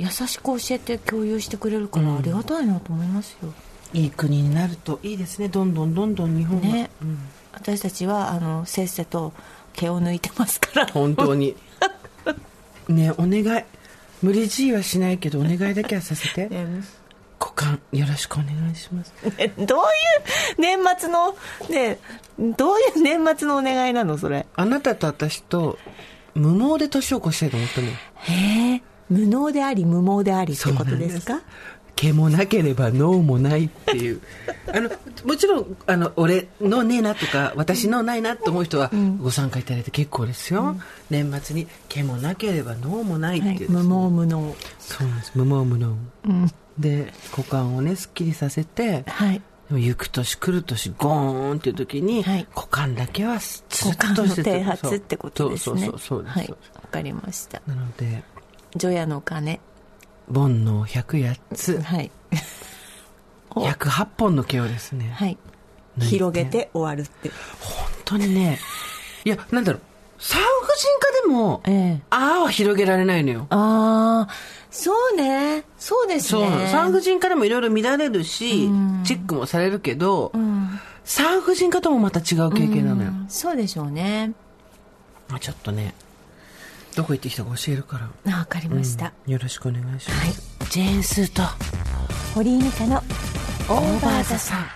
[0.02, 3.52] 優しく教えて共有してくれるからありがたいなと思いますよ、
[3.92, 6.90] いい国になるといいですねどんどんどんどん日本が、ね。
[7.00, 7.18] うん。
[7.52, 9.32] 私たちはあのせっせと
[9.74, 10.86] 毛を抜いてますから。
[10.86, 11.54] 本当に。
[12.88, 13.64] ねお願い。
[14.22, 16.48] 無理強いはしないけどお願いだけはさせて。
[17.38, 19.12] 股間よろしくお願いします。
[19.36, 21.34] え どういう年末の
[21.68, 21.98] ね
[22.38, 24.46] どういう年末のお願いなのそれ。
[24.56, 25.78] あなたと私と
[26.34, 27.92] 無毛で年を越したいと思ったのよ。
[28.14, 28.82] へえ
[29.12, 31.40] 無能であり無毛でありってことですか？
[31.94, 34.20] 毛もなければ脳もないっていう。
[34.74, 34.90] あの
[35.24, 38.90] もちろんあの俺のねえなとか私のないなと思う人は
[39.20, 40.76] ご参加いただいて結構ですよ、
[41.10, 44.56] 年末に毛もなければ脳もないっていう、はい、無毛無能。
[44.78, 45.32] そうなんです。
[45.34, 45.96] 無毛無能、
[46.78, 49.42] で股間をねすっきりさせてはい。
[49.70, 52.46] 行く年来る年ゴーンっていう時に、はい。
[52.54, 54.06] 股間だけはつっとしてて。
[54.06, 55.86] 間の提発ってことですね。
[55.86, 56.50] そうそうそうそうです、はい。
[56.50, 56.56] わ
[56.90, 57.62] かりました。
[57.66, 58.22] なので
[58.76, 59.60] 除夜の鐘
[60.32, 62.10] 煩悩108つはい
[63.54, 65.36] 108本の毛をですね、はい。
[66.00, 67.30] 広げて終わるって。
[67.60, 68.58] 本当にね、
[69.24, 69.82] いや、なんだろう、
[70.18, 70.46] 産婦
[70.78, 73.46] 人科でも、ええああは広げられないのよ。
[73.50, 74.34] ああ、
[74.70, 75.64] そうね。
[75.78, 76.68] そうですそうね。
[76.72, 78.70] 産婦人科でもいろいろ乱れるし、
[79.04, 80.32] チェックもされるけど、
[81.04, 83.12] 産婦人科ともまた違う経験なのよ。
[83.28, 84.32] そうでしょうね。
[85.28, 85.94] まあちょっとね、
[86.94, 88.32] どこ行ってきたか教えるから。
[88.34, 89.12] あわかりました。
[89.26, 90.26] よろしくお願いします。
[90.26, 90.32] はい。
[90.70, 91.42] ジェーンスーと、
[92.34, 94.66] 堀井美香のオーバーザさん。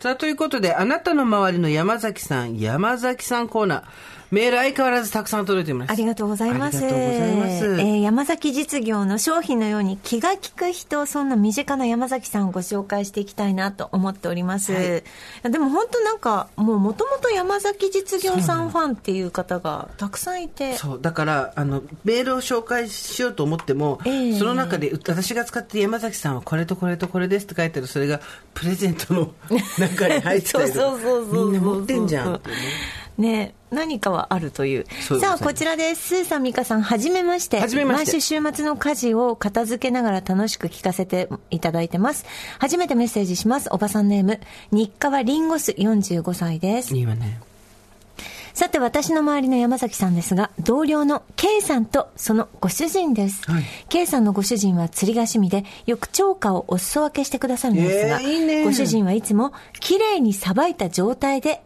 [0.00, 3.82] さあ、ということで、あなたの周りの山崎さん、山崎さんコーナー、
[4.30, 5.90] メール相変わらずたくさん届いています。
[5.90, 6.76] ありがとうございます。
[6.76, 7.64] ありがとうございます。
[7.64, 14.72] えー山崎実業の商品のように気が利く人、そんな身近な山崎さんをご紹介していきたいなと思っております。
[14.72, 15.02] はい
[15.50, 20.76] でも本当なんか、もう元々山崎実業さんファンっていう方がたくさんいて。
[20.76, 28.20] そう、だから、あの、メールを紹介しようと思っても、ええその中で、私が使ってる山崎さんはこれとこれとこれですって書いてある、それが
[28.54, 29.32] プレゼントの
[29.78, 32.62] 中に入ってたり そうそうそうそうみんな持ってんじゃんっていうね。
[33.18, 34.86] ね何かはあるという。
[35.20, 36.08] さあ、こちらです。
[36.08, 37.60] スーさん、ミカさん、はじめまして。
[37.60, 42.24] はじめまして毎週週末の家事を片付けながら楽しく聞かせていただいてます。
[42.58, 43.68] 初めてメッセージします。
[43.70, 44.40] おばさんネーム、
[44.70, 46.96] 日課リンゴス45歳です。
[46.96, 47.40] いいわね。
[48.54, 53.48] さて、私の周りの山崎さんですが、同僚の K さんとそのご主人です。
[53.48, 61.62] はい K さんのご主人は釣りが趣味で、よく超過をお裾分けしてくださるんですが、えーいいねご主人はいつも綺麗にさばいた状態で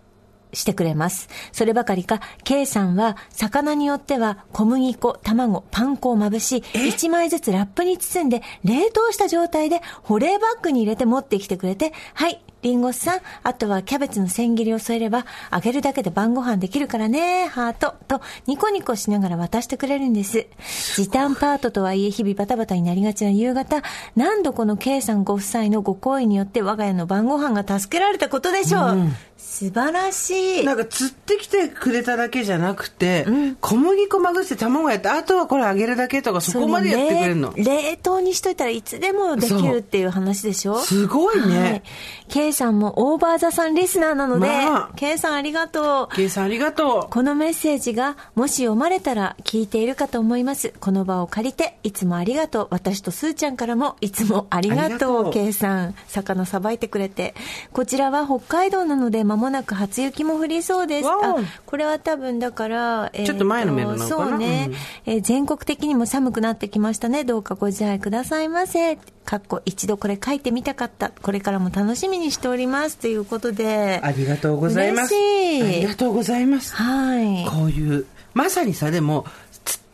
[0.52, 1.28] してくれます。
[1.52, 20.46] そればかりか、K さんは、魚によっては小麦粉、卵、パン粉をまぶし、1枚ずつラップに包んで、冷凍した状態で保冷バッグに入れて持ってきてくれて、はい、リンゴさん、あとはキャベツの千切りを添えれば、揚げるだけで晩ご飯できるからね、ハート、と、ニコニコしながら渡してくれるんです。
[20.94, 23.82] 時短パートとはいえ、日々バタバタになりがちな夕方、
[24.14, 29.08] 何度この K さんご夫妻のご好意によって我が家の晩ご飯が助けられたことでしょう。
[29.52, 30.64] 素晴らしい。
[30.64, 33.26] なんか釣ってきてくれただけじゃなくて、
[33.60, 37.52] 小麦粉まぶして卵やって、あとはこれ揚げるだけとか、そこまでやってくれるの。
[37.54, 40.78] 冷冷凍にしといたらいつでもできるっていう話でしょ？
[40.78, 41.82] すごいねはい
[42.28, 46.16] K さんもオーバーザさんリスナーなので、まあ K さんありがとう。
[46.16, 47.10] ケイさんありがとう。
[47.10, 50.72] このメッセージがもし読まれたら聞いているかと思います。
[50.80, 52.68] この場を借りて、いつもありがとう。
[52.70, 55.30] 私とすーちゃんからもいつもありがとう。
[55.30, 57.34] K さん、魚さばいてくれて。
[57.74, 61.08] こちらは北海道なので間もなく初雪も降りそうです。
[61.08, 61.36] あ、
[61.66, 64.70] これは多分だから、えーちょっと前のメールなのかなそうね、
[65.04, 67.24] えー全国的にも寒くなってきましたね。
[67.24, 68.96] どうかご自愛くださいませ。
[69.24, 71.10] かっこ一度これ書いてみたかった。
[71.10, 72.96] これからも楽しみにしております。
[72.98, 74.00] ということで。
[74.02, 75.14] ありがとうございます。
[75.14, 76.74] 嬉しいありがとうございます。
[76.74, 77.44] はい。
[77.46, 79.24] こういう、まさにさ、でも、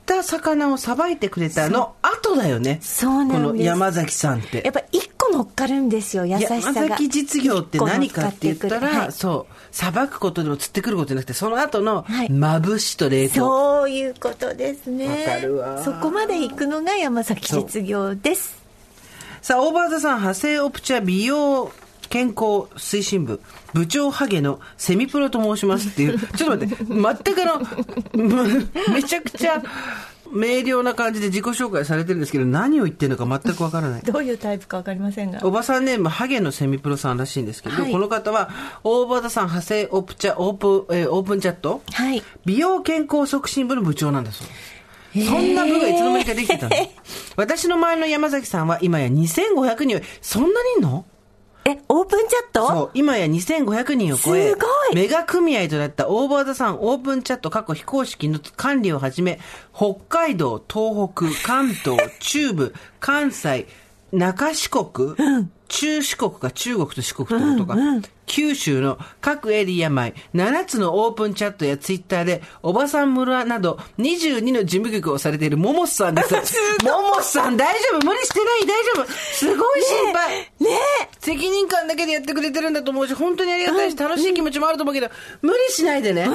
[0.08, 2.78] た魚をさばいてくれたの後だよね。
[2.80, 4.62] そうなんこの山崎さんって。
[4.64, 6.56] やっぱ一個乗っかるんですよ、優しさが。
[6.56, 13.34] 山崎実業って何かって言ったら、はいそう、さばくことでも釣ってくることじゃなくて、その後のはいまぶしと冷凍。
[13.34, 15.26] そういうことですね。
[15.26, 18.56] わかるわそこまで行くのが山崎実業です。
[19.42, 21.70] さあ、オーバーザさん、派生オプチャ美容
[22.08, 23.40] 健康推進部、
[23.74, 29.62] 部長ハゲのセミプロと申しますっていう、 ちょっと待って、全くあの、む めちゃくちゃ
[30.30, 34.02] 明瞭な感じで自己紹介されてるんですけど、何を言ってるのか全くわからない。
[34.02, 35.40] どういうタイプかわかりませんが。
[35.42, 38.50] おばさんネーム、ハゲのセミプロさんらしいんですけど、はいこの方は、
[38.84, 42.22] オーバーザさん派生オプチャ、オープン、えーオープンチャット、はい。
[42.44, 44.78] 美容健康促進部の部長なんだそうです。
[45.30, 46.76] そんな部がいつの間にかできてたの。
[47.36, 51.06] 私の周りの山崎さんは今や2500人を、そんなにいんの？
[51.68, 52.68] え、オープンチャット？
[52.68, 54.94] そう、今や2500人を超え、すごい。
[54.94, 59.38] メガ組合となったオーバーザさんオープンチャット過去非公式の管理をはじめ、
[59.74, 63.66] 北海道、東北、関東、中部、関西、
[64.12, 65.14] 中四国、
[65.68, 67.76] 中四国か中国と四国ってことか、
[68.28, 76.34] 九州の各エリア前、7つのオープンチャットやツイッターで、おばさん村など22の事務局をされているモモスさんです。
[76.84, 78.06] モモスさん大丈夫？
[78.06, 78.66] 無理してない？
[78.66, 79.06] 大丈夫？
[79.12, 80.38] すごい心配。
[80.38, 80.46] ね
[81.02, 81.08] え。
[81.18, 85.08] 責任感だけでやってくれてるんだと思うし、本当にありがたいし、楽しい気持ちもあると思うけど、
[85.42, 86.28] 無理しないでね。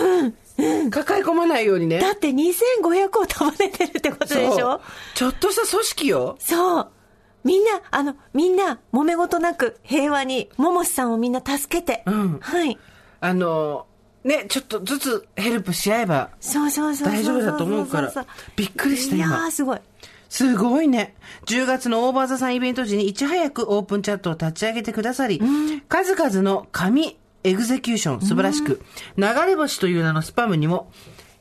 [0.91, 1.99] 抱え込まないようにね。
[1.99, 4.81] だって2500を束ねてるってことでしょ？
[5.15, 6.35] ちょっとした組織よ。
[6.39, 6.87] そう。
[7.43, 12.03] みんな、あの、みんな、揉め事なく平和に、モモスさんをみんな助けて。
[12.05, 12.77] うんはい。
[13.19, 13.85] あの、
[14.23, 17.07] ね、ちょっとずつヘルプし合えばそうそうそう。
[17.07, 18.13] 大丈夫だと思うから。
[18.55, 19.51] びっくりしたいや。
[19.51, 19.79] すごい。
[20.29, 21.15] すごいね。
[21.45, 25.41] 10月のオーバーザサンイベント時にいち早くオープンチャットを立ち上げてくださり、
[25.89, 28.81] 数々の神 execution 素晴らしく、
[29.17, 30.91] 流れ星という名のスパムにも、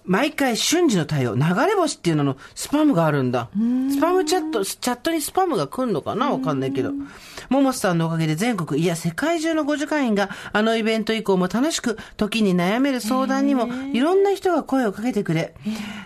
[0.05, 3.49] 毎回瞬時の対応、流れ星っていうののスパムがあるんだ。
[3.91, 6.31] スパムチャット、チャットにスパムが来んのかな？
[6.31, 6.93] わかんないけど。
[7.51, 15.55] 桃さんのおかげで全国、いや世界中の互助会員があのイベント以降も楽しく、時に悩める相談にもいろんな人が声をかけてくれ、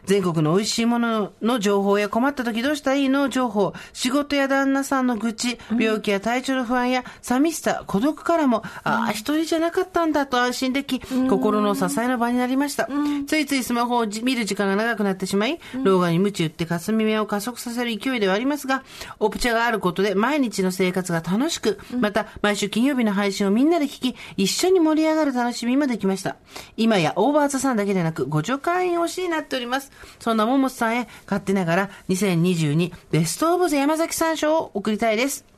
[0.07, 3.29] 全国の美味しいものの情報や困った時どうしたらいいの？
[3.29, 12.89] 情報、仕事や旦那さんの愚痴、病気や体調の不安や寂しさ、孤独からも、ああ、一人じゃなかったんだと安心でき、心の支えの場になりました。
[13.27, 18.83] ついついスマホを見る時間が長くなってしまい、老眼に鞭打って霞目を加速させる勢いではありますが、
[19.21, 26.37] オプチャがあることで毎日の生活が楽しく、また毎週金曜日の配信をみんなで聞き、一緒に盛り上がる楽しみもできました。
[26.77, 29.93] 今やオーバーザさんだけでなく、ご助会員推しになっております。
[30.19, 35.56] そんな桃さんへ勝手ながら2022ベストオブザ山崎さん賞を送りたいです。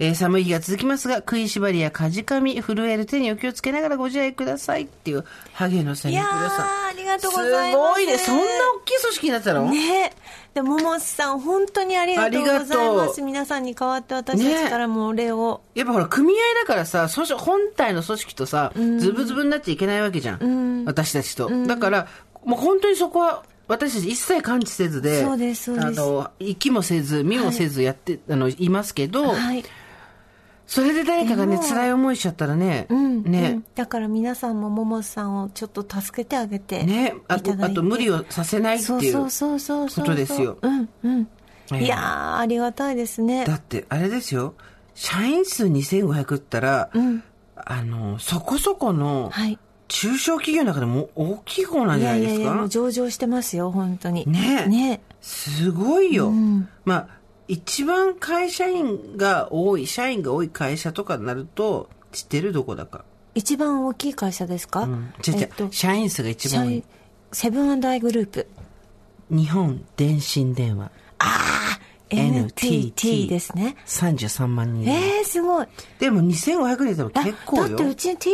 [0.00, 4.82] えー寒い日が続きますが、食いしばりやかじかみ、震える手にお気をつけながらご自愛ください。
[4.82, 6.36] っていう、ハゲのセミプロさ。
[6.36, 6.38] ん。
[6.38, 7.94] いやーありがとうございます。
[7.94, 8.18] すごいね。
[8.18, 8.46] そんな大
[8.84, 9.70] きい組織になったの？
[9.70, 10.12] ね。
[10.54, 13.22] でももさん本当にありがとうございます。
[13.22, 20.84] 皆さんに代わって私たちからもお礼を、やっぱほら、組合だからさ、組織本体の組織とさ、ズブズブになっちゃいけないわけじゃん。
[20.84, 21.50] 私たちと。
[21.66, 22.06] だから、
[22.44, 29.64] もう本当にそこは、私たち一切感知せずで、そうですそうですあの、息もせず、見もせずやって、あの、いますけど、はい
[30.68, 33.64] それで誰かがね、辛い思いしちゃったらね、うんね、うん。
[33.74, 39.12] だから皆さんもももさんをちょっと助けてあげてね、あと、あと無理をさせないっていう。
[39.12, 40.04] そうそうそうそうそう。
[40.04, 40.58] ことですよ。
[40.60, 41.28] うんうん、
[41.72, 41.84] ええ。
[41.84, 43.46] いやーありがたいですね。
[43.46, 44.54] だって、あれですよ、
[44.94, 47.22] 社員数2500ったら、うん。
[47.56, 49.58] あの、そこそこの、はい。
[49.88, 52.34] 中小企業の中でも大きい方なんいじゃないですか？
[52.34, 54.26] やいやいやもう上場してますよ本当に。
[54.30, 54.66] ね。
[54.66, 55.00] ね。
[55.22, 56.28] すごいよ。
[56.28, 56.68] ん。
[56.84, 57.08] まあ、
[57.48, 63.04] 一番会社員が多い、社員が多い会社とかになると、知ってるどこだか。
[63.34, 65.12] 一番大きい会社ですか、うん。
[65.26, 66.84] 違う違うえっと社員数が一番多い。
[67.32, 68.46] セブンアイグループ
[69.30, 70.90] 日本電信電話。
[71.18, 71.78] ああ
[72.10, 74.88] NTT ですね33万人。
[74.88, 75.66] えー、すごい
[75.98, 77.68] でも2500人でもあ結構よ。
[77.68, 78.28] だってうち TBS テ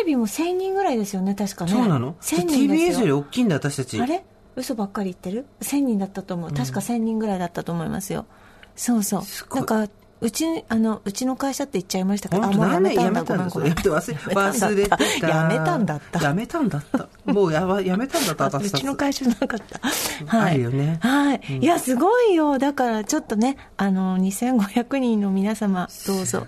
[0.00, 4.00] レビも1000人ぐらいですよね確かねそうなの？1000人です ?TBS よりよ大きいんだ、私たち。
[4.00, 4.24] あれ？
[4.56, 8.26] 嘘ばっかり言ってる？1000人だったと思う確か1000人ぐらいだったと思いますよ、
[8.80, 15.28] そうそうすごいなんかうちあのうちの会社って言っちゃいましたけどもうやめたんだごめんごめ 忘れてた。
[15.28, 17.08] やめたんだったやめたんだった。
[17.30, 20.36] もうやばやめたんだった、あ 私うちの会社じゃなかった。
[20.38, 20.52] はい。
[20.52, 21.40] あるよねはい。
[21.60, 22.58] いや、すごいよ。
[22.58, 26.46] だから、ちょっとね、あの、2500人の皆様、どうぞ、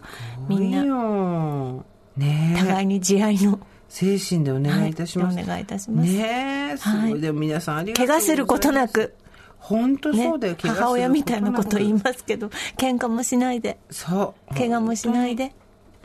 [0.49, 1.85] みんな、よ。
[2.17, 2.59] ねえ。
[2.59, 3.59] 互いに慈愛の、
[3.89, 5.37] 精神でお願いいたします。
[5.37, 9.15] はいお願いいたしますねえ、すごいでも皆さんありがとう怪我することなく、
[9.63, 14.55] 本当ねそうだよ、怪我することなく母親みたいなこと言いますけど、喧嘩もしないで、そう。
[14.55, 15.55] 怪我もしないで、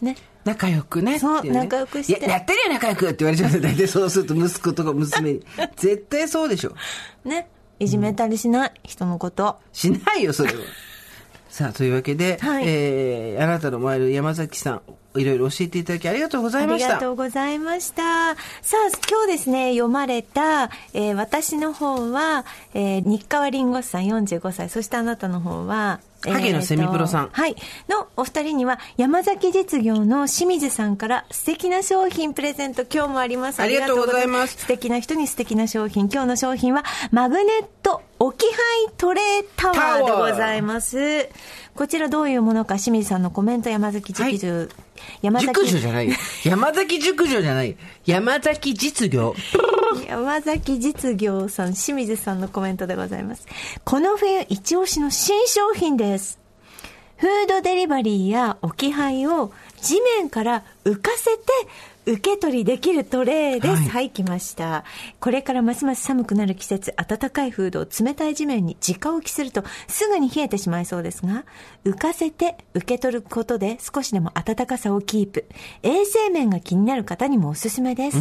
[0.01, 0.16] ね。
[0.45, 1.20] 仲良くね。
[1.20, 3.64] そう仲良くしていや、やってるよ、仲良くって言われちゃうんだよ。
[3.64, 5.45] 大体そうすると息子とか娘に。
[5.76, 6.76] 絶対そうでしょ。
[7.26, 7.49] ね。
[7.80, 9.58] いじめたりしない、人のこと。
[9.74, 10.60] しないよ、それは。
[11.49, 14.81] さあ、というわけで、はいえー、あなたの前の山崎さん、
[15.19, 16.87] いろいろ教えていただきありがとうございました。
[16.87, 18.35] ありがとうございました。
[18.35, 27.55] さあ、今日ですね、読まれた、えー私の方は、えー日川りんごさん45歳、そしてあなたの方は、影のセミプロさんえーとはい。
[27.89, 33.59] のお二人には、山崎実業の清水さんから素敵な商品プレゼント、今日もあります。
[33.61, 36.09] ありがとうございます素敵な人に素敵な商品。
[36.11, 41.30] 今日の商品は、マグネット置き配トレータワーでございます。
[41.75, 44.67] こちらどういうものか、清水さんのコメント、山崎実業、
[45.21, 46.15] 山崎熟女じゃないよ。
[46.43, 47.75] 山崎熟女じゃないよ。
[48.05, 49.36] 山崎実業。
[50.07, 53.45] 山崎実業さん、清水さんのコメントでございます。
[53.83, 56.39] この冬一押しの新商品です。
[57.17, 61.43] フードデリバリーや置き配を地面から浮かせて
[62.05, 63.75] 受け取りできるトレーです。
[63.75, 64.85] はいはい、来ました。
[65.19, 71.43] これからますます寒くなる季節、暖かいフードを冷たい地面に直置きするとすぐに冷えてしまいそうですが、
[71.85, 75.45] 浮かせて受け取ることで少しでも暖かさをキープ。
[75.81, 78.19] 衛生面が気になる方にもおすすめです。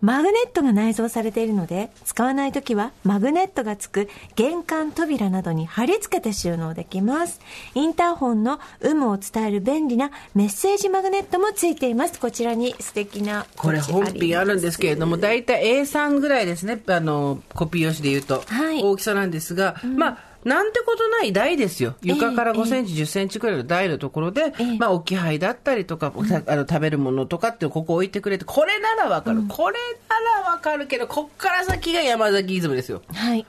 [0.00, 7.40] マグネットが内蔵されているので、使わないときはマグネットがつく玄関扉などに貼り付けて収納できます。
[7.74, 12.20] インターホンの有無を伝える便利なメッセージマグネットもついています。
[12.20, 16.80] こちらに素敵なこれ本品あるんですけれども、大体 A3 ぐらいですね。
[16.86, 18.42] あの、コピー用紙で言うと。
[18.46, 21.96] はい大きさなんですが、まあ、なんてことない台ですよ。
[22.02, 29.76] 床から5センチ、10センチくらいの台のところで、ええまあ、置き配だったりとか、あの食べるものとかってここ置いてくれて、これならわかる、これ
[30.08, 33.02] ならわかるけど、こっから先が山崎イズムですよ。
[33.12, 33.44] はい。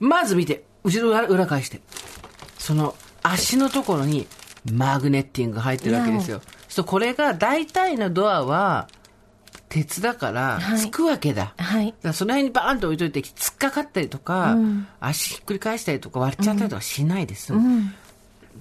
[0.00, 1.80] まず見て、後ろ裏裏返して。
[2.58, 4.26] その足のところに
[4.72, 6.40] マグネッティングが入ってるわけですよ。
[6.68, 8.88] そうこれが大体のドアは、
[9.76, 10.78] 鉄だからはい。
[10.78, 11.94] つくわけだ、はい。
[12.00, 14.56] だその辺にバーンと置いといて突っかかったりとか、
[15.00, 17.52] 足ひっくり返したりとか割っちゃったりとかしないです、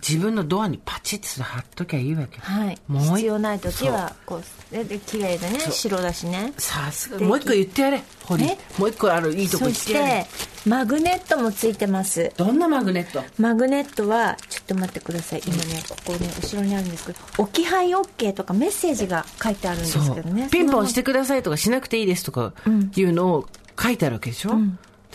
[0.07, 2.77] 自分のドアにパチッと貼っときゃいいわけ、はい。
[2.87, 6.53] もう一必要ない時はこうでで綺麗でね白だしね。
[6.57, 7.19] さすが。
[7.25, 8.45] もう一個言ってやれ堀。
[8.45, 8.57] え？
[8.77, 10.23] もう一個あるいいとこそし言ってやれ。
[10.23, 10.29] て
[10.69, 12.31] マグネットもついてます。
[12.37, 13.23] どんなマグネット？
[13.41, 15.41] マグネットはちょっと待ってください。
[15.45, 20.49] 今ねここね後ろにあるんですけど置き配 OK とかメッセージが書いてあるんですけどね。
[20.51, 22.53] ピンポンそしてくださいとかしなくていいですとか
[22.95, 23.47] いうのを
[23.81, 24.57] 書いてあるわけでしょ、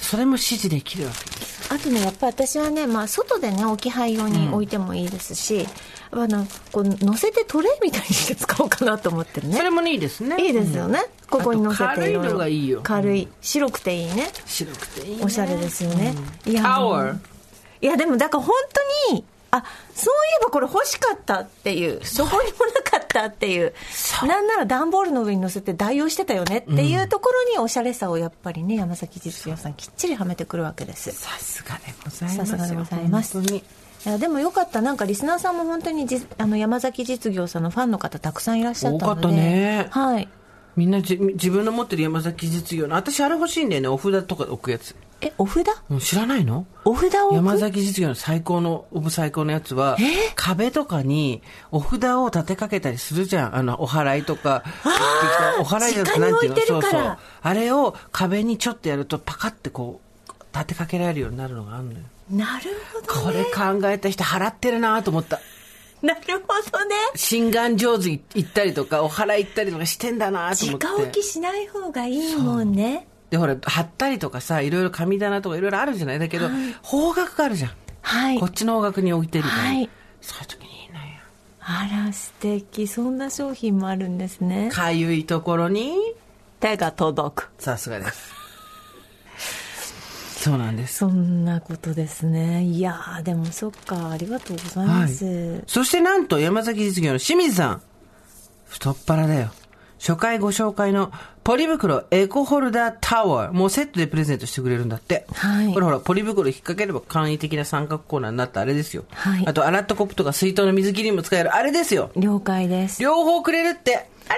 [0.01, 1.71] それも指示できるわけです。
[1.71, 5.67] のあとねやっぱり私はね、まあ、外でね置き配用に置いてもいいですし、
[6.11, 9.57] あのこう乗せてトレイみたいにして使おうかなと思ってるね。
[9.57, 10.37] それもねいいですね。
[10.45, 12.81] いいですよね、ここに乗せて軽いのがいいよ。
[12.83, 13.29] 軽い。
[13.41, 14.31] 白くていいね。
[14.47, 16.15] 白くていい、ね、おしゃれですよね、
[16.47, 17.19] いやタワー
[17.83, 18.55] いやでもだから本
[19.09, 23.75] 当にあそういえばこれ欲しかったっていうどこにもなかったっていう。
[24.27, 31.11] なんなら段ボールの上に乗せて代用してたよねっていうところにおしゃれさをやっぱりね山崎実業さんきっちりはめてくるわけです。
[31.13, 32.47] さすがでございますよ。
[32.47, 33.35] さすがでございます。
[33.35, 33.59] 本当に。
[33.59, 33.63] い
[34.09, 34.81] やでもよかった。
[34.81, 39.05] なんかリスナーさんも本当にじあの山崎実業さんのファンの方たくさんいらっしゃったので。
[39.05, 39.89] 多かったね。
[39.91, 40.29] はい。
[40.77, 43.89] みんなじ自分の持ってる山崎実業の私あれ欲しいんだよね。
[43.89, 45.67] お札とか置くやつえお札？
[45.91, 46.67] うん知らないの？
[46.85, 49.97] お札を山崎実業の最高のオブ最高のやつは
[50.35, 53.57] 壁とかにお札を立てかけたりするじゃん。
[53.57, 54.65] あのお祓いとか
[55.61, 57.19] お祓いじゃなくてなんていうのそうそう。
[57.43, 61.99] あれを壁にちょっとやるとパカってこう立てかけられるようになるのがあるのよ。
[62.31, 65.41] なるほどこれ考えた人払ってるなと思った。
[66.01, 66.97] なるほどね。
[67.15, 70.87] 心願上手行ったりとかお祓い行ったりとかしてんだなと思って。
[70.87, 76.19] 直置きしない方がいいもんねでほら貼ったりとかさいろいろ神棚とかいろいろあるじゃない？
[76.19, 76.49] だけど、
[76.83, 77.71] 方角があるじゃん、
[78.03, 78.41] はい。
[78.41, 79.89] こっちの方角に置いてるから、はい。
[80.21, 81.03] そういう時にいいのよ。
[81.61, 82.87] あら素敵。
[82.87, 84.71] そんな商品もあるんですね。
[84.73, 85.95] かゆいところに
[86.59, 87.51] 手が届く。
[87.59, 88.35] さすがです。
[90.41, 90.97] そうなんです。
[90.97, 92.65] そんなことですね。
[92.65, 97.83] いやーでもそっかありがとうございます、そしてなんと山崎実業の清水さん。
[98.67, 99.51] 太っ腹だよ。
[99.99, 101.13] 初回ご紹介の
[101.43, 105.73] ポリ袋エコホルダータワーもうセットでプレゼントしてくれるんだって、はい。
[105.73, 109.47] これほらポリ袋引っ掛ければ簡易的な三角コーナーになったあれですよ、はい。
[109.47, 111.55] あと洗ったコップとか水筒の水切りにも使える。
[111.55, 112.11] あれですよ。
[112.17, 113.03] 了解です。
[113.03, 113.97] 両方くれるって。
[113.97, 114.35] ありが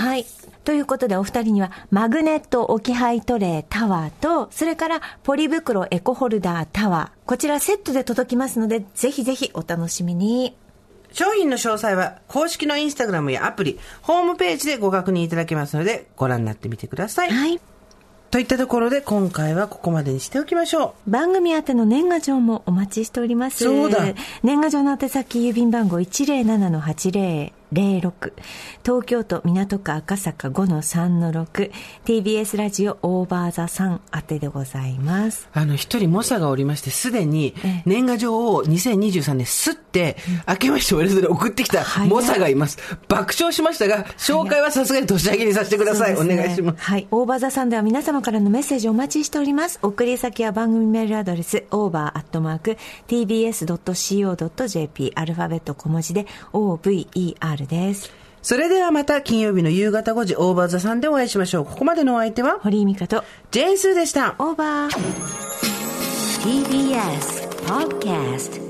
[0.00, 0.06] とう。
[0.08, 0.26] はい。
[0.64, 7.28] ということでお二人にはマグネット置き配トレータワーとそれからポリ袋エコホルダータワー。
[7.28, 10.56] こちらセットで届きますのでぜひぜひお楽しみに
[11.14, 17.30] 商品の詳細は公式のインスタグラムやアプリ、ホームページでご確認いただけますので、ご覧になってみてください。
[17.30, 17.60] はい
[18.32, 23.62] といったところで、今回はここまでにしておきましょ番組宛ての年賀状もお待ちしております。
[23.62, 24.00] そうだ
[24.42, 26.00] 年賀状の宛先郵便番号
[27.74, 28.32] 06
[28.84, 31.70] 東京都港区赤坂5の3-6
[32.04, 35.48] TBS ラジオオーバーザさん宛てでございます。
[35.52, 37.54] あの、一人猛者がおりまして、すでに
[37.84, 40.16] 年賀状を2023年すって、
[40.48, 42.78] 明けましておめでとう送ってきた猛者がいます。
[43.08, 46.14] 爆笑しましたが、紹介はさすがに年明けにさせてください。
[46.14, 46.82] お願いします。
[46.82, 47.08] はい。
[47.10, 49.78] オーバーザさんでは皆様からのメッセージをお待ちしております。
[49.82, 52.74] 送り先は番組メールアドレス、over.tbs.co.jp
[55.14, 56.90] アルファベット小文字で over
[57.66, 58.10] です。
[58.42, 61.64] それではまた金曜日の夕方5時、オーバーザさんでお会いしましょう。
[61.64, 64.34] ここまでのお相手は、堀井美香とジェーンスーでした。
[64.38, 64.90] オーバー。
[66.42, 68.63] TBS Podcast